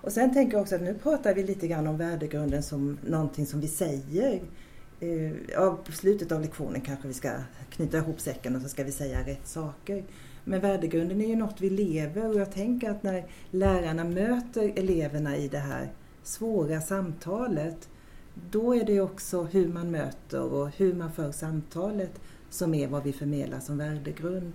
Och 0.05 0.11
sen 0.11 0.33
tänker 0.33 0.53
jag 0.53 0.61
också 0.61 0.75
att 0.75 0.81
nu 0.81 0.93
pratar 0.93 1.33
vi 1.33 1.43
lite 1.43 1.67
grann 1.67 1.87
om 1.87 1.97
värdegrunden 1.97 2.63
som 2.63 2.97
någonting 3.07 3.45
som 3.45 3.59
vi 3.59 3.67
säger. 3.67 4.41
Eh, 4.99 5.31
ja, 5.53 5.79
på 5.85 5.91
slutet 5.91 6.31
av 6.31 6.41
lektionen 6.41 6.81
kanske 6.81 7.07
vi 7.07 7.13
ska 7.13 7.31
knyta 7.69 7.97
ihop 7.97 8.19
säcken 8.19 8.55
och 8.55 8.61
så 8.61 8.69
ska 8.69 8.83
vi 8.83 8.91
säga 8.91 9.19
rätt 9.27 9.47
saker. 9.47 10.03
Men 10.43 10.61
värdegrunden 10.61 11.21
är 11.21 11.27
ju 11.27 11.35
något 11.35 11.61
vi 11.61 11.69
lever 11.69 12.29
och 12.29 12.39
jag 12.39 12.51
tänker 12.51 12.89
att 12.89 13.03
när 13.03 13.25
lärarna 13.51 14.03
möter 14.03 14.73
eleverna 14.75 15.37
i 15.37 15.47
det 15.47 15.59
här 15.59 15.93
svåra 16.23 16.81
samtalet, 16.81 17.89
då 18.51 18.75
är 18.75 18.85
det 18.85 19.01
också 19.01 19.43
hur 19.43 19.67
man 19.67 19.91
möter 19.91 20.41
och 20.41 20.69
hur 20.69 20.93
man 20.93 21.11
för 21.11 21.31
samtalet 21.31 22.21
som 22.49 22.73
är 22.73 22.87
vad 22.87 23.03
vi 23.03 23.13
förmedlar 23.13 23.59
som 23.59 23.77
värdegrund. 23.77 24.53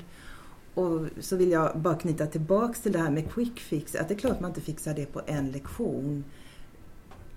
Och 0.75 1.07
så 1.21 1.37
vill 1.37 1.51
jag 1.51 1.79
bara 1.79 1.95
knyta 1.95 2.27
tillbaks 2.27 2.81
till 2.81 2.93
det 2.93 2.99
här 2.99 3.11
med 3.11 3.33
quick 3.33 3.61
fix, 3.61 3.95
att 3.95 4.09
det 4.09 4.15
är 4.15 4.19
klart 4.19 4.41
man 4.41 4.51
inte 4.51 4.61
fixar 4.61 4.95
det 4.95 5.07
på 5.07 5.23
en 5.27 5.51
lektion. 5.51 6.25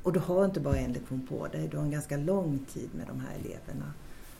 Och 0.03 0.13
du 0.13 0.19
har 0.19 0.45
inte 0.45 0.59
bara 0.59 0.77
en 0.77 0.93
lektion 0.93 1.27
på 1.29 1.47
dig, 1.47 1.67
du 1.67 1.77
har 1.77 1.83
en 1.83 1.91
ganska 1.91 2.17
lång 2.17 2.59
tid 2.73 2.89
med 2.95 3.07
de 3.07 3.19
här 3.19 3.35
eleverna. 3.39 3.93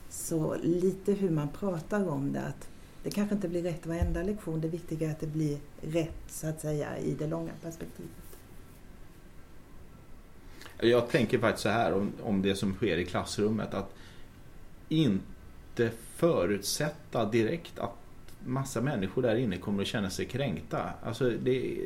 Så 0.10 0.56
lite 0.64 1.14
hur 1.14 1.30
man 1.30 1.50
pratar 1.50 2.10
om 2.10 2.34
det, 2.34 2.42
att 2.42 2.68
det 3.04 3.12
kanske 3.12 3.36
inte 3.36 3.48
blir 3.48 3.64
rätt 3.64 3.86
varenda 3.86 4.24
lektion. 4.24 4.62
Det 4.62 4.68
viktiga 4.68 5.08
är 5.08 5.12
att 5.12 5.20
det 5.20 5.28
blir 5.28 5.58
rätt 5.82 6.24
så 6.28 6.48
att 6.48 6.62
säga 6.62 6.98
i 6.98 7.14
det 7.14 7.28
långa 7.28 7.52
perspektivet. 7.62 8.12
Jag 10.82 11.10
tänker 11.10 11.40
faktiskt 11.40 11.64
så 11.64 11.70
här 11.70 11.94
om, 11.94 12.12
om 12.24 12.42
det 12.42 12.56
som 12.56 12.74
sker 12.74 12.98
i 12.98 13.06
klassrummet 13.06 13.74
att 13.74 13.94
inte 14.90 15.92
förutsätta 16.16 17.26
direkt 17.26 17.80
att 17.80 18.03
massa 18.46 18.82
människor 18.82 19.22
där 19.22 19.36
inne 19.36 19.58
kommer 19.58 19.82
att 19.82 19.88
känna 19.88 20.10
sig 20.10 20.26
kränkta. 20.26 20.90
Alltså 21.04 21.30
det, 21.30 21.78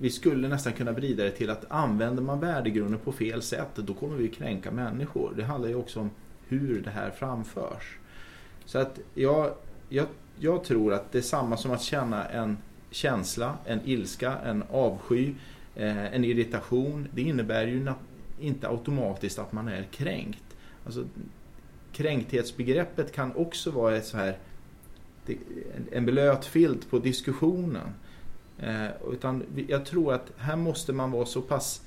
vi 0.00 0.10
skulle 0.10 0.48
nästan 0.48 0.72
kunna 0.72 0.92
vrida 0.92 1.24
det 1.24 1.30
till 1.30 1.50
att 1.50 1.64
använder 1.70 2.22
man 2.22 2.40
värdegrunden 2.40 2.98
på 2.98 3.12
fel 3.12 3.42
sätt 3.42 3.74
då 3.74 3.94
kommer 3.94 4.16
vi 4.16 4.28
kränka 4.28 4.70
människor. 4.70 5.32
Det 5.36 5.44
handlar 5.44 5.68
ju 5.68 5.74
också 5.74 6.00
om 6.00 6.10
hur 6.48 6.80
det 6.80 6.90
här 6.90 7.10
framförs. 7.10 7.98
Så 8.64 8.78
att 8.78 8.98
jag 9.14 9.54
jag, 9.92 10.06
jag 10.38 10.64
tror 10.64 10.92
att 10.92 11.12
det 11.12 11.18
är 11.18 11.22
samma 11.22 11.56
som 11.56 11.70
att 11.70 11.82
känna 11.82 12.28
en 12.28 12.58
känsla, 12.90 13.56
en 13.64 13.80
ilska, 13.84 14.38
en 14.44 14.64
avsky, 14.70 15.34
eh, 15.76 16.14
en 16.14 16.24
irritation. 16.24 17.08
Det 17.14 17.22
innebär 17.22 17.66
ju 17.66 17.92
inte 18.40 18.68
automatiskt 18.68 19.38
att 19.38 19.52
man 19.52 19.68
är 19.68 19.82
kränkt. 19.82 20.56
Alltså, 20.86 21.04
kränkthetsbegreppet 21.92 23.12
kan 23.12 23.36
också 23.36 23.70
vara 23.70 23.96
ett 23.96 24.06
så 24.06 24.16
här, 24.16 24.38
en 25.92 26.06
blöt 26.06 26.44
filt 26.44 26.90
på 26.90 26.98
diskussionen. 26.98 27.88
Eh, 28.58 28.86
utan 29.12 29.44
jag 29.68 29.86
tror 29.86 30.14
att 30.14 30.32
här 30.36 30.56
måste 30.56 30.92
man 30.92 31.10
vara 31.10 31.26
så 31.26 31.42
pass 31.42 31.82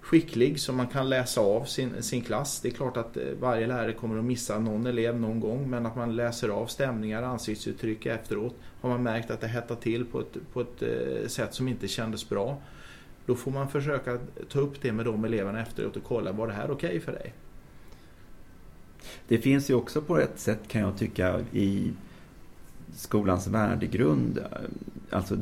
skicklig 0.00 0.60
så 0.60 0.72
man 0.72 0.86
kan 0.86 1.08
läsa 1.08 1.40
av 1.40 1.64
sin, 1.64 2.02
sin 2.02 2.22
klass. 2.22 2.60
Det 2.60 2.68
är 2.68 2.72
klart 2.72 2.96
att 2.96 3.16
eh, 3.16 3.22
varje 3.40 3.66
lärare 3.66 3.92
kommer 3.92 4.18
att 4.18 4.24
missa 4.24 4.58
någon 4.58 4.86
elev 4.86 5.20
någon 5.20 5.40
gång 5.40 5.70
men 5.70 5.86
att 5.86 5.96
man 5.96 6.16
läser 6.16 6.48
av 6.48 6.66
stämningar, 6.66 7.22
ansiktsuttryck 7.22 8.06
efteråt. 8.06 8.54
Har 8.80 8.88
man 8.88 9.02
märkt 9.02 9.30
att 9.30 9.40
det 9.40 9.48
hettar 9.48 9.76
till 9.76 10.04
på 10.04 10.20
ett, 10.20 10.36
på 10.52 10.60
ett 10.60 10.82
eh, 10.82 11.28
sätt 11.28 11.54
som 11.54 11.68
inte 11.68 11.88
kändes 11.88 12.28
bra 12.28 12.58
då 13.26 13.34
får 13.34 13.50
man 13.50 13.68
försöka 13.68 14.18
ta 14.48 14.60
upp 14.60 14.82
det 14.82 14.92
med 14.92 15.04
de 15.04 15.24
eleverna 15.24 15.62
efteråt 15.62 15.96
och 15.96 16.04
kolla, 16.04 16.32
var 16.32 16.46
det 16.46 16.52
här 16.52 16.70
okej 16.70 16.88
okay 16.88 17.00
för 17.00 17.12
dig? 17.12 17.34
Det 19.28 19.38
finns 19.38 19.70
ju 19.70 19.74
också 19.74 20.02
på 20.02 20.18
ett 20.18 20.38
sätt 20.38 20.68
kan 20.68 20.80
jag 20.80 20.98
tycka 20.98 21.40
i 21.52 21.92
skolans 22.94 23.46
värdegrund, 23.46 24.38
alltså 25.10 25.38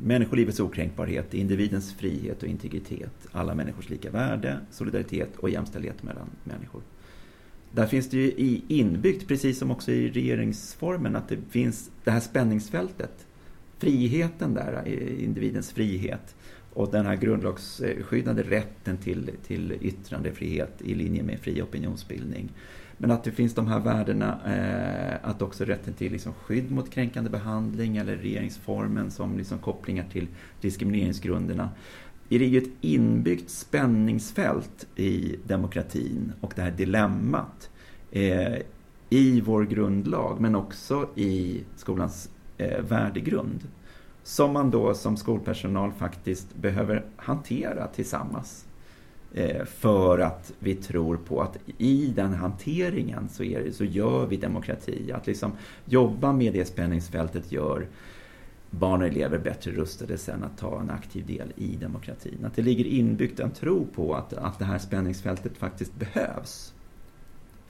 människolivets 0.00 0.60
okränkbarhet, 0.60 1.34
individens 1.34 1.92
frihet 1.92 2.42
och 2.42 2.48
integritet, 2.48 3.28
alla 3.32 3.54
människors 3.54 3.88
lika 3.88 4.10
värde, 4.10 4.58
solidaritet 4.70 5.36
och 5.36 5.50
jämställdhet 5.50 6.02
mellan 6.02 6.30
människor. 6.44 6.82
Där 7.72 7.86
finns 7.86 8.10
det 8.10 8.16
ju 8.16 8.60
inbyggt, 8.68 9.28
precis 9.28 9.58
som 9.58 9.70
också 9.70 9.92
i 9.92 10.10
regeringsformen, 10.10 11.16
att 11.16 11.28
det 11.28 11.38
finns 11.50 11.90
det 12.04 12.10
här 12.10 12.20
spänningsfältet. 12.20 13.26
Friheten 13.78 14.54
där, 14.54 14.88
individens 15.18 15.72
frihet 15.72 16.34
och 16.72 16.90
den 16.92 17.06
här 17.06 17.16
grundlagsskyddade 17.16 18.42
rätten 18.42 18.96
till, 18.96 19.30
till 19.46 19.78
yttrandefrihet 19.80 20.82
i 20.82 20.94
linje 20.94 21.22
med 21.22 21.40
fri 21.40 21.62
opinionsbildning. 21.62 22.52
Men 22.98 23.10
att 23.10 23.24
det 23.24 23.32
finns 23.32 23.54
de 23.54 23.66
här 23.66 23.80
värdena, 23.80 24.38
eh, 24.46 25.30
att 25.30 25.42
också 25.42 25.64
rätten 25.64 25.94
till 25.94 26.12
liksom 26.12 26.32
skydd 26.32 26.70
mot 26.70 26.90
kränkande 26.90 27.30
behandling 27.30 27.96
eller 27.96 28.16
regeringsformen 28.16 29.10
som 29.10 29.38
liksom 29.38 29.58
kopplingar 29.58 30.04
till 30.12 30.28
diskrimineringsgrunderna. 30.60 31.70
Det 32.28 32.36
är 32.36 32.40
ju 32.40 32.58
ett 32.58 32.70
inbyggt 32.80 33.50
spänningsfält 33.50 34.86
i 34.96 35.36
demokratin 35.44 36.32
och 36.40 36.52
det 36.56 36.62
här 36.62 36.70
dilemmat 36.70 37.70
eh, 38.10 38.56
i 39.10 39.40
vår 39.40 39.64
grundlag 39.64 40.40
men 40.40 40.54
också 40.54 41.08
i 41.14 41.64
skolans 41.76 42.30
eh, 42.58 42.80
värdegrund. 42.80 43.68
Som 44.22 44.52
man 44.52 44.70
då 44.70 44.94
som 44.94 45.16
skolpersonal 45.16 45.92
faktiskt 45.92 46.56
behöver 46.56 47.04
hantera 47.16 47.86
tillsammans. 47.86 48.65
Eh, 49.34 49.64
för 49.64 50.18
att 50.18 50.52
vi 50.58 50.74
tror 50.74 51.16
på 51.16 51.42
att 51.42 51.58
i 51.78 52.12
den 52.16 52.34
hanteringen 52.34 53.28
så, 53.28 53.44
är 53.44 53.64
det, 53.64 53.72
så 53.72 53.84
gör 53.84 54.26
vi 54.26 54.36
demokrati. 54.36 55.12
Att 55.12 55.26
liksom 55.26 55.52
jobba 55.84 56.32
med 56.32 56.52
det 56.52 56.64
spänningsfältet 56.64 57.52
gör 57.52 57.86
barn 58.70 59.02
och 59.02 59.08
elever 59.08 59.38
bättre 59.38 59.70
rustade 59.70 60.18
sen 60.18 60.44
att 60.44 60.58
ta 60.58 60.80
en 60.80 60.90
aktiv 60.90 61.26
del 61.26 61.52
i 61.56 61.76
demokratin. 61.76 62.44
Att 62.44 62.56
det 62.56 62.62
ligger 62.62 62.84
inbyggt 62.84 63.40
en 63.40 63.50
tro 63.50 63.86
på 63.94 64.14
att, 64.14 64.32
att 64.32 64.58
det 64.58 64.64
här 64.64 64.78
spänningsfältet 64.78 65.56
faktiskt 65.56 65.94
behövs 65.94 66.74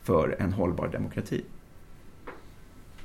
för 0.03 0.37
en 0.39 0.53
hållbar 0.53 0.89
demokrati. 0.89 1.45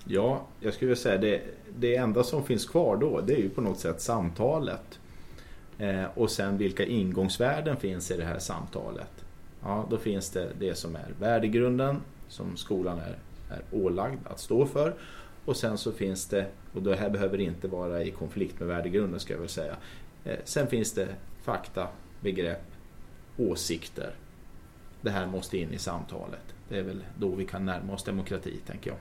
Ja, 0.06 0.46
jag 0.60 0.74
skulle 0.74 0.90
vilja 0.90 1.02
säga 1.02 1.18
det, 1.18 1.42
det 1.80 1.96
enda 1.96 2.24
som 2.24 2.44
finns 2.44 2.66
kvar 2.66 2.98
då 2.98 3.22
det 3.22 3.34
är 3.34 3.42
ju 3.42 3.50
på 3.50 3.62
något 3.62 3.80
sätt 3.80 4.02
samtalet. 4.02 5.00
Eh, 5.82 6.06
och 6.14 6.32
sen 6.32 6.58
vilka 6.58 6.86
ingångsvärden 6.86 7.78
finns 7.78 8.12
i 8.12 8.18
det 8.18 8.26
här 8.26 8.40
samtalet. 8.40 9.26
Ja, 9.64 9.88
då 9.90 9.98
finns 9.98 10.30
det 10.30 10.50
det 10.60 10.76
som 10.76 10.96
är 10.96 11.14
värdegrunden 11.20 12.02
som 12.28 12.58
skolan 12.58 13.00
är, 13.00 13.18
är 13.50 13.62
ålagd 13.72 14.28
att 14.28 14.40
stå 14.40 14.66
för. 14.66 14.96
Och 15.46 15.58
sen 15.58 15.78
så 15.78 15.92
finns 15.92 16.26
det, 16.26 16.48
och 16.74 16.82
det 16.82 16.96
här 16.96 17.10
behöver 17.10 17.40
inte 17.40 17.68
vara 17.68 18.04
i 18.04 18.12
konflikt 18.12 18.60
med 18.60 18.68
värdegrunden 18.68 19.20
ska 19.20 19.34
jag 19.34 19.40
väl 19.40 19.50
säga. 19.50 19.76
Eh, 20.24 20.40
sen 20.44 20.68
finns 20.68 20.94
det 20.94 21.08
fakta, 21.44 21.88
begrepp, 22.20 22.72
åsikter. 23.38 24.14
Det 25.02 25.10
här 25.10 25.28
måste 25.28 25.58
in 25.58 25.74
i 25.74 25.78
samtalet. 25.78 26.56
Det 26.70 26.78
är 26.78 26.84
väl 26.84 27.04
då 27.18 27.30
vi 27.30 27.46
kan 27.46 27.66
närma 27.66 27.94
oss 27.94 28.04
demokrati, 28.04 28.60
tänker 28.68 28.90
jag. 28.90 29.00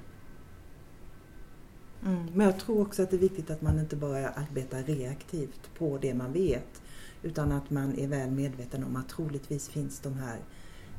Mm, 2.06 2.26
men 2.34 2.46
jag 2.46 2.58
tror 2.58 2.80
också 2.80 3.02
att 3.02 3.10
det 3.10 3.16
är 3.16 3.20
viktigt 3.20 3.50
att 3.50 3.62
man 3.62 3.78
inte 3.78 3.96
bara 3.96 4.28
arbetar 4.28 4.82
reaktivt 4.82 5.70
på 5.78 5.98
det 5.98 6.14
man 6.14 6.32
vet 6.32 6.82
utan 7.22 7.52
att 7.52 7.70
man 7.70 7.98
är 7.98 8.08
väl 8.08 8.30
medveten 8.30 8.84
om 8.84 8.96
att 8.96 9.08
troligtvis 9.08 9.68
finns 9.68 10.00
de 10.00 10.14
här 10.14 10.38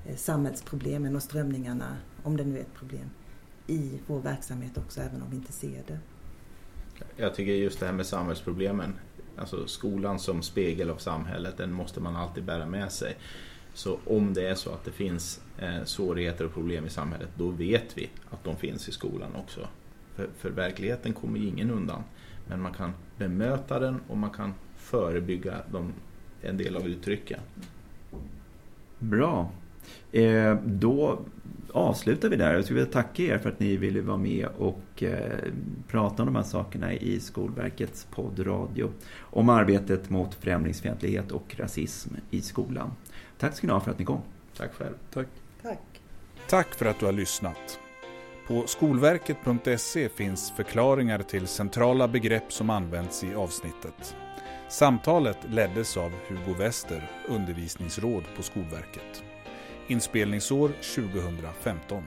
eh, 0.08 0.16
samhällsproblemen 0.16 1.16
och 1.16 1.24
strömningarna, 1.24 1.98
om 2.24 2.38
det 2.38 2.44
nu 2.44 2.58
är 2.58 2.62
ett 2.62 2.74
problem, 2.74 3.10
i 3.68 4.00
vår 4.08 4.20
verksamhet 4.20 4.78
också 4.78 5.02
även 5.02 5.22
om 5.22 5.30
vi 5.30 5.36
inte 5.36 5.52
ser 5.52 5.84
det. 5.88 6.00
Jag 7.16 7.36
tycker 7.36 7.52
just 7.52 7.80
det 7.80 7.86
här 7.86 7.94
med 7.94 8.06
samhällsproblemen, 8.06 8.94
alltså 9.38 9.68
skolan 9.68 10.20
som 10.20 10.42
spegel 10.42 10.90
av 10.90 10.98
samhället, 10.98 11.58
den 11.58 11.74
måste 11.74 12.00
man 12.00 12.16
alltid 12.16 12.44
bära 12.44 12.66
med 12.66 12.92
sig. 12.92 13.18
Så 13.74 14.00
om 14.06 14.34
det 14.34 14.48
är 14.48 14.56
så 14.56 14.72
att 14.72 14.86
det 14.86 14.92
finns 14.92 15.42
eh, 15.58 15.84
svårigheter 15.84 16.46
och 16.46 16.54
problem 16.54 16.86
i 16.86 16.90
samhället, 16.90 17.30
då 17.38 17.50
vet 17.50 17.98
vi 17.98 18.10
att 18.30 18.44
de 18.44 18.56
finns 18.56 18.90
i 18.90 18.92
skolan 18.92 19.36
också. 19.36 19.68
För, 20.16 20.30
för 20.38 20.50
verkligheten 20.50 21.14
kommer 21.14 21.40
ju 21.40 21.48
ingen 21.48 21.72
undan. 21.72 22.04
Men 22.48 22.62
man 22.62 22.74
kan 22.74 22.94
bemöta 23.18 23.80
den 23.80 24.00
och 24.08 24.18
man 24.18 24.30
kan 24.30 24.54
förebygga 24.76 25.56
de, 25.72 25.94
en 26.42 26.58
del 26.58 26.76
av 26.76 26.88
uttrycken. 26.88 27.40
Bra. 29.00 29.52
Eh, 30.12 30.56
då 30.66 31.20
avslutar 31.72 32.30
vi 32.30 32.36
där. 32.36 32.54
Jag 32.54 32.64
skulle 32.64 32.80
vilja 32.80 32.94
tacka 32.94 33.24
er 33.24 33.38
för 33.38 33.50
att 33.50 33.60
ni 33.60 33.78
ville 33.78 34.02
vara 34.02 34.18
med 34.18 34.48
och 34.58 35.04
eh, 35.04 35.38
prata 35.88 36.24
om 36.24 36.28
de 36.28 36.36
här 36.36 36.44
sakerna 36.44 36.94
i 36.94 37.20
Skolverkets 37.20 38.08
poddradio 38.12 38.90
om 39.20 39.50
arbetet 39.50 40.10
mot 40.10 40.36
främlingsfientlighet 40.36 41.32
och 41.32 41.56
rasism 41.58 42.16
i 42.30 42.42
skolan. 42.42 42.92
Tack 43.38 43.56
ska 43.56 43.68
ni 43.68 43.74
ha 43.74 43.80
för 43.80 43.92
att 43.92 44.00
ni 44.00 44.06
kom. 44.06 44.22
Tack 44.58 44.74
själv. 44.74 44.94
Tack. 45.14 45.28
Tack. 45.62 46.02
Tack 46.50 46.76
för 46.76 46.86
att 46.86 47.00
du 47.00 47.06
har 47.06 47.14
lyssnat. 47.14 47.80
På 48.52 48.68
skolverket.se 48.68 50.10
finns 50.10 50.52
förklaringar 50.52 51.20
till 51.20 51.48
centrala 51.48 52.08
begrepp 52.08 52.54
som 52.54 52.70
används 52.70 53.24
i 53.24 53.36
avsnittet. 53.36 54.16
Samtalet 54.70 55.38
leddes 55.50 55.98
av 55.98 56.12
Hugo 56.28 56.54
Wester, 56.60 57.12
undervisningsråd 57.28 58.24
på 58.36 58.44
Skolverket. 58.44 59.24
Inspelningsår 59.88 60.72
2015. 60.96 62.04